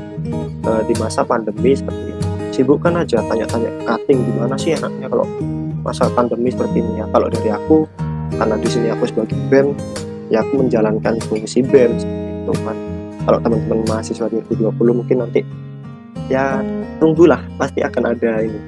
uh, 0.63 0.83
di 0.87 0.95
masa 1.03 1.27
pandemi 1.27 1.75
seperti 1.75 2.15
ini. 2.15 2.25
Sibukkan 2.55 2.95
aja 3.03 3.19
tanya-tanya 3.27 3.71
cutting 3.87 4.23
gimana 4.23 4.55
sih 4.55 4.75
enaknya 4.79 5.11
kalau 5.11 5.27
masa 5.83 6.07
pandemi 6.15 6.55
seperti 6.55 6.79
ini 6.79 7.03
ya? 7.03 7.07
Kalau 7.11 7.27
dari 7.27 7.51
aku 7.51 7.79
karena 8.39 8.55
di 8.55 8.69
sini 8.71 8.89
aku 8.95 9.05
sebagai 9.11 9.35
BEM 9.51 9.75
ya 10.31 10.47
aku 10.47 10.63
menjalankan 10.65 11.19
fungsi 11.27 11.61
BEM 11.67 11.99
itu 12.47 12.55
kan 12.65 12.79
kalau 13.27 13.39
teman-teman 13.45 13.85
mahasiswa 13.85 14.27
2020 14.33 14.73
mungkin 14.97 15.17
nanti 15.21 15.45
ya 16.31 16.63
tunggulah. 17.03 17.43
Pasti 17.59 17.83
akan 17.85 18.17
ada 18.17 18.41
ini 18.41 18.61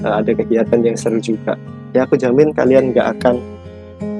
eh, 0.00 0.14
ada 0.24 0.30
kegiatan 0.32 0.78
yang 0.80 0.96
seru 0.96 1.18
juga. 1.18 1.58
Ya 1.92 2.06
aku 2.06 2.14
jamin 2.16 2.54
kalian 2.54 2.94
nggak 2.94 3.18
akan 3.18 3.42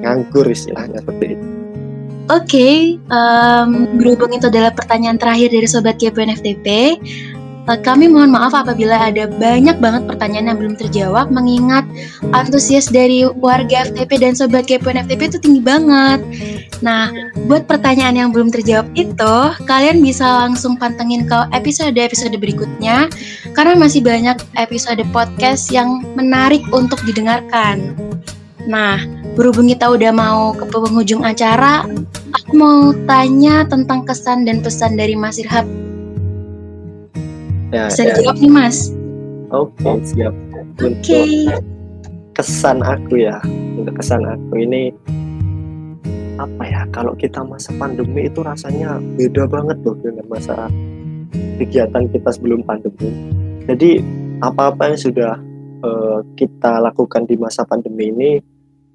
nganggur 0.02 0.44
istilahnya 0.50 1.00
seperti 1.00 1.38
itu. 1.38 1.46
Oke, 2.28 2.44
okay, 2.44 2.76
um, 3.08 3.88
berhubung 3.96 4.36
itu 4.36 4.52
adalah 4.52 4.68
pertanyaan 4.76 5.16
terakhir 5.16 5.48
dari 5.48 5.64
Sobat 5.64 5.96
Kepoin 5.96 6.28
FTP, 6.28 7.00
kami 7.84 8.08
mohon 8.08 8.32
maaf 8.32 8.56
apabila 8.56 8.96
ada 8.96 9.28
banyak 9.28 9.76
banget 9.76 10.08
pertanyaan 10.08 10.48
yang 10.48 10.58
belum 10.58 10.74
terjawab, 10.80 11.28
mengingat 11.28 11.84
antusias 12.32 12.88
dari 12.88 13.28
warga 13.28 13.92
FTP 13.92 14.24
dan 14.24 14.32
Sobat 14.32 14.64
Kepoin 14.64 14.96
FTP 14.96 15.28
itu 15.28 15.38
tinggi 15.42 15.60
banget. 15.60 16.24
Nah, 16.80 17.12
buat 17.44 17.68
pertanyaan 17.68 18.16
yang 18.16 18.30
belum 18.32 18.48
terjawab 18.48 18.88
itu, 18.96 19.36
kalian 19.68 20.00
bisa 20.00 20.24
langsung 20.24 20.80
pantengin 20.80 21.28
ke 21.28 21.38
episode-episode 21.52 22.32
berikutnya, 22.40 23.12
karena 23.52 23.76
masih 23.76 24.00
banyak 24.00 24.40
episode 24.56 25.02
podcast 25.12 25.68
yang 25.68 26.00
menarik 26.16 26.64
untuk 26.72 27.02
didengarkan. 27.04 27.92
Nah, 28.68 29.00
berhubung 29.36 29.68
kita 29.68 29.88
udah 29.88 30.12
mau 30.12 30.52
ke 30.52 30.64
penghujung 30.68 31.24
acara, 31.24 31.88
aku 32.32 32.52
mau 32.52 32.92
tanya 33.08 33.64
tentang 33.64 34.04
kesan 34.04 34.44
dan 34.44 34.60
pesan 34.60 34.96
dari 34.96 35.16
Mas 35.16 35.40
Irhab. 35.40 35.87
Ya, 37.68 37.84
Bisa 37.92 38.02
ya. 38.04 38.16
dijawab 38.16 38.36
nih, 38.40 38.52
Mas? 38.52 38.76
Oke, 39.52 39.72
okay, 39.84 39.96
siap. 40.08 40.34
Oke. 40.80 40.92
Okay. 41.04 41.28
Kesan 42.32 42.80
aku 42.80 43.18
ya, 43.18 43.36
untuk 43.76 43.98
kesan 43.98 44.24
aku 44.24 44.62
ini 44.62 44.94
apa 46.38 46.62
ya? 46.64 46.82
Kalau 46.94 47.12
kita 47.18 47.42
masa 47.42 47.74
pandemi 47.76 48.30
itu 48.30 48.40
rasanya 48.40 48.96
beda 49.18 49.50
banget 49.50 49.76
loh 49.84 49.98
dengan 50.00 50.24
masa 50.30 50.70
kegiatan 51.58 52.08
kita 52.08 52.30
sebelum 52.30 52.64
pandemi. 52.64 53.10
Jadi 53.66 54.00
apa-apa 54.40 54.94
yang 54.94 55.00
sudah 55.00 55.34
uh, 55.82 56.24
kita 56.38 56.78
lakukan 56.78 57.26
di 57.26 57.36
masa 57.36 57.66
pandemi 57.66 58.08
ini 58.08 58.30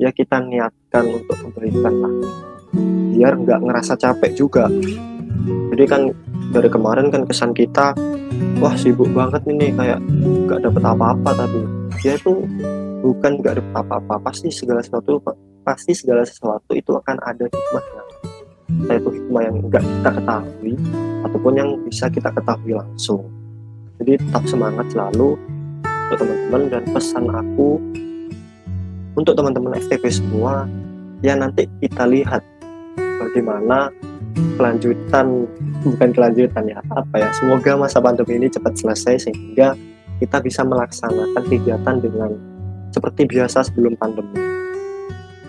ya 0.01 0.09
kita 0.09 0.41
niatkan 0.41 1.05
untuk 1.05 1.37
kebaikan 1.37 1.93
lah 2.01 2.13
biar 3.13 3.37
nggak 3.37 3.61
ngerasa 3.61 3.93
capek 3.99 4.31
juga 4.33 4.65
jadi 5.73 5.83
kan 5.89 6.01
dari 6.53 6.69
kemarin 6.69 7.09
kan 7.09 7.25
kesan 7.25 7.51
kita 7.51 7.97
wah 8.61 8.75
sibuk 8.77 9.09
banget 9.11 9.41
ini 9.49 9.73
kayak 9.73 9.99
nggak 10.47 10.63
dapet 10.63 10.83
apa-apa 10.83 11.29
tapi 11.35 11.59
dia 11.99 12.15
itu 12.15 12.45
bukan 13.03 13.41
nggak 13.43 13.59
dapet 13.59 13.73
apa-apa 13.75 14.15
pasti 14.23 14.47
segala 14.53 14.79
sesuatu 14.79 15.19
pasti 15.63 15.95
segala 15.95 16.27
sesuatu 16.27 16.75
itu 16.75 16.91
akan 16.91 17.17
ada 17.23 17.47
hikmahnya. 17.47 18.03
Yaitu 18.91 19.09
hikmah 19.15 19.41
yang 19.47 19.55
nggak 19.67 19.83
kita 19.83 20.09
ketahui 20.19 20.73
ataupun 21.23 21.53
yang 21.55 21.69
bisa 21.87 22.05
kita 22.11 22.29
ketahui 22.31 22.73
langsung. 22.75 23.27
Jadi 24.03 24.19
tetap 24.19 24.43
semangat 24.47 24.91
selalu 24.91 25.39
untuk 26.11 26.17
teman-teman 26.19 26.61
dan 26.67 26.83
pesan 26.91 27.25
aku 27.31 27.79
untuk 29.15 29.33
teman-teman 29.39 29.77
FTP 29.79 30.03
semua 30.11 30.67
ya 31.23 31.37
nanti 31.37 31.69
kita 31.79 32.03
lihat 32.09 32.43
bagaimana 33.21 33.93
kelanjutan 34.57 35.45
bukan 35.83 36.09
kelanjutan 36.13 36.63
ya 36.69 36.79
apa 36.93 37.15
ya 37.21 37.29
semoga 37.37 37.77
masa 37.77 38.01
pandemi 38.01 38.39
ini 38.39 38.47
cepat 38.49 38.73
selesai 38.77 39.29
sehingga 39.29 39.77
kita 40.23 40.39
bisa 40.39 40.63
melaksanakan 40.63 41.43
kegiatan 41.51 41.97
dengan 41.99 42.31
seperti 42.93 43.25
biasa 43.25 43.65
sebelum 43.65 43.97
pandemi. 43.97 44.37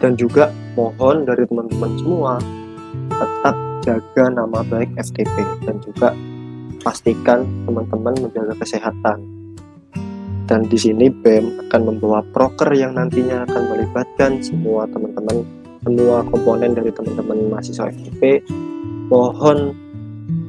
Dan 0.01 0.17
juga 0.17 0.51
mohon 0.75 1.23
dari 1.23 1.47
teman-teman 1.47 1.93
semua 2.01 2.33
tetap 3.15 3.57
jaga 3.85 4.25
nama 4.33 4.65
baik 4.65 4.97
FTP 4.97 5.37
dan 5.69 5.77
juga 5.85 6.11
pastikan 6.83 7.45
teman-teman 7.69 8.17
menjaga 8.19 8.57
kesehatan. 8.59 9.23
Dan 10.45 10.69
di 10.69 10.77
sini 10.77 11.09
BEM 11.09 11.69
akan 11.69 11.81
membawa 11.89 12.21
proker 12.35 12.69
yang 12.77 13.01
nantinya 13.01 13.49
akan 13.49 13.63
melibatkan 13.73 14.45
semua 14.45 14.85
teman-teman 14.91 15.64
semua 15.85 16.25
komponen 16.33 16.73
dari 16.73 16.91
teman-teman 16.91 17.53
mahasiswa 17.53 17.93
FTP 17.93 18.41
mohon 19.13 19.77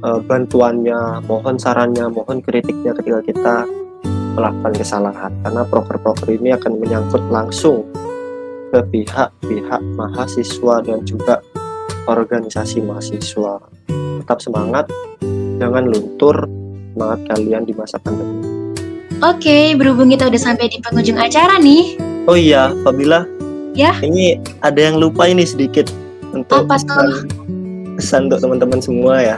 uh, 0.02 0.20
bantuannya 0.24 1.22
mohon 1.28 1.60
sarannya 1.60 2.08
mohon 2.08 2.40
kritiknya 2.40 2.96
ketika 2.96 3.20
kita 3.22 3.56
melakukan 4.36 4.74
kesalahan 4.76 5.32
karena 5.44 5.62
proker-proker 5.68 6.28
ini 6.32 6.56
akan 6.56 6.80
menyangkut 6.80 7.24
langsung 7.32 7.88
ke 8.72 8.80
pihak-pihak 8.92 9.82
mahasiswa 9.96 10.76
dan 10.84 11.00
juga 11.08 11.40
organisasi 12.08 12.84
mahasiswa 12.84 13.60
tetap 14.24 14.40
semangat 14.44 14.88
jangan 15.60 15.88
luntur 15.88 16.48
semangat 16.96 17.20
kalian 17.32 17.64
di 17.64 17.74
masa 17.76 18.00
pandemi 18.00 18.56
Oke, 19.24 19.72
berhubung 19.80 20.12
kita 20.12 20.28
udah 20.28 20.42
sampai 20.42 20.68
di 20.68 20.84
penghujung 20.84 21.16
acara 21.16 21.56
nih. 21.56 21.96
Oh 22.28 22.36
iya, 22.36 22.76
Fabila. 22.84 23.35
Ya. 23.76 23.92
Ini 24.00 24.40
ada 24.64 24.80
yang 24.80 24.98
lupa 25.04 25.28
ini 25.28 25.44
sedikit 25.44 25.92
untuk 26.32 26.64
Apa 26.66 26.80
tuh? 26.80 27.28
pesan 28.00 28.32
untuk 28.32 28.40
teman-teman 28.44 28.80
semua 28.80 29.20
ya. 29.20 29.38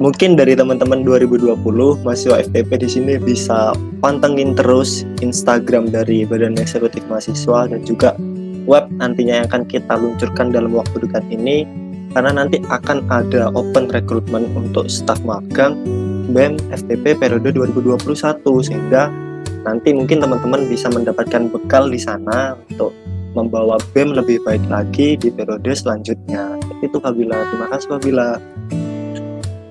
Mungkin 0.00 0.32
dari 0.32 0.56
teman-teman 0.56 1.04
2020 1.04 1.60
mahasiswa 2.00 2.40
FTP 2.40 2.70
di 2.80 2.88
sini 2.88 3.14
bisa 3.20 3.76
pantengin 4.00 4.56
terus 4.56 5.04
Instagram 5.20 5.92
dari 5.92 6.24
Badan 6.24 6.56
Eksekutif 6.56 7.04
Mahasiswa 7.04 7.68
dan 7.68 7.84
juga 7.84 8.16
web 8.64 8.88
nantinya 8.96 9.44
yang 9.44 9.46
akan 9.52 9.68
kita 9.68 10.00
luncurkan 10.00 10.56
dalam 10.56 10.72
waktu 10.72 11.04
dekat 11.04 11.20
ini 11.28 11.68
karena 12.16 12.32
nanti 12.32 12.64
akan 12.72 13.04
ada 13.12 13.52
open 13.52 13.92
recruitment 13.92 14.48
untuk 14.56 14.88
staf 14.88 15.20
magang 15.20 15.76
BEM 16.32 16.56
FTP 16.72 17.20
periode 17.20 17.52
2021 17.52 18.00
sehingga 18.64 19.12
nanti 19.62 19.92
mungkin 19.92 20.24
teman-teman 20.24 20.66
bisa 20.66 20.88
mendapatkan 20.88 21.50
bekal 21.52 21.88
di 21.88 22.00
sana 22.00 22.56
untuk 22.68 22.96
membawa 23.34 23.78
BEM 23.94 24.18
lebih 24.18 24.42
baik 24.42 24.64
lagi 24.66 25.14
di 25.14 25.30
periode 25.30 25.70
selanjutnya. 25.70 26.58
Itu 26.82 26.98
Fabila. 26.98 27.46
Terima 27.50 27.66
kasih 27.70 27.88
Fabila. 27.88 28.30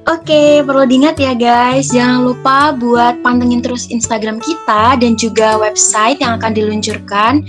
Oke, 0.10 0.66
perlu 0.66 0.90
diingat 0.90 1.22
ya 1.22 1.38
guys, 1.38 1.94
jangan 1.94 2.34
lupa 2.34 2.74
buat 2.74 3.22
pantengin 3.22 3.62
terus 3.62 3.94
Instagram 3.94 4.42
kita 4.42 4.98
dan 4.98 5.14
juga 5.14 5.62
website 5.62 6.18
yang 6.18 6.42
akan 6.42 6.58
diluncurkan. 6.58 7.46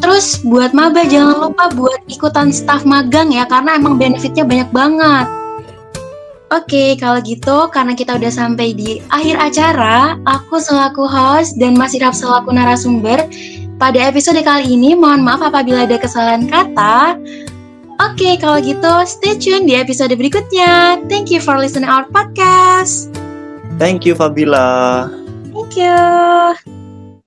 Terus 0.00 0.40
buat 0.40 0.72
maba 0.72 1.04
jangan 1.04 1.52
lupa 1.52 1.68
buat 1.76 2.00
ikutan 2.08 2.48
staff 2.48 2.88
magang 2.88 3.28
ya 3.28 3.44
karena 3.44 3.76
emang 3.76 4.00
benefitnya 4.00 4.48
banyak 4.48 4.70
banget. 4.72 5.37
Oke, 6.48 6.96
kalau 6.96 7.20
gitu 7.20 7.68
karena 7.68 7.92
kita 7.92 8.16
udah 8.16 8.32
sampai 8.32 8.72
di 8.72 9.04
akhir 9.12 9.36
acara, 9.36 10.16
aku 10.24 10.56
selaku 10.56 11.04
host 11.04 11.60
dan 11.60 11.76
Mas 11.76 11.92
Irhab 11.92 12.16
selaku 12.16 12.56
narasumber 12.56 13.20
pada 13.76 14.00
episode 14.00 14.40
kali 14.40 14.72
ini 14.72 14.96
mohon 14.96 15.20
maaf 15.20 15.44
apabila 15.44 15.84
ada 15.84 16.00
kesalahan 16.00 16.48
kata. 16.48 17.20
Oke, 18.00 18.40
kalau 18.40 18.64
gitu 18.64 19.04
stay 19.04 19.36
tune 19.36 19.68
di 19.68 19.76
episode 19.76 20.14
berikutnya. 20.16 21.02
Thank 21.12 21.28
you 21.28 21.44
for 21.44 21.60
listening 21.60 21.90
our 21.90 22.08
podcast. 22.08 23.12
Thank 23.76 24.08
you 24.08 24.16
Fabila. 24.16 25.10
Thank 25.52 25.76
you. 25.76 26.77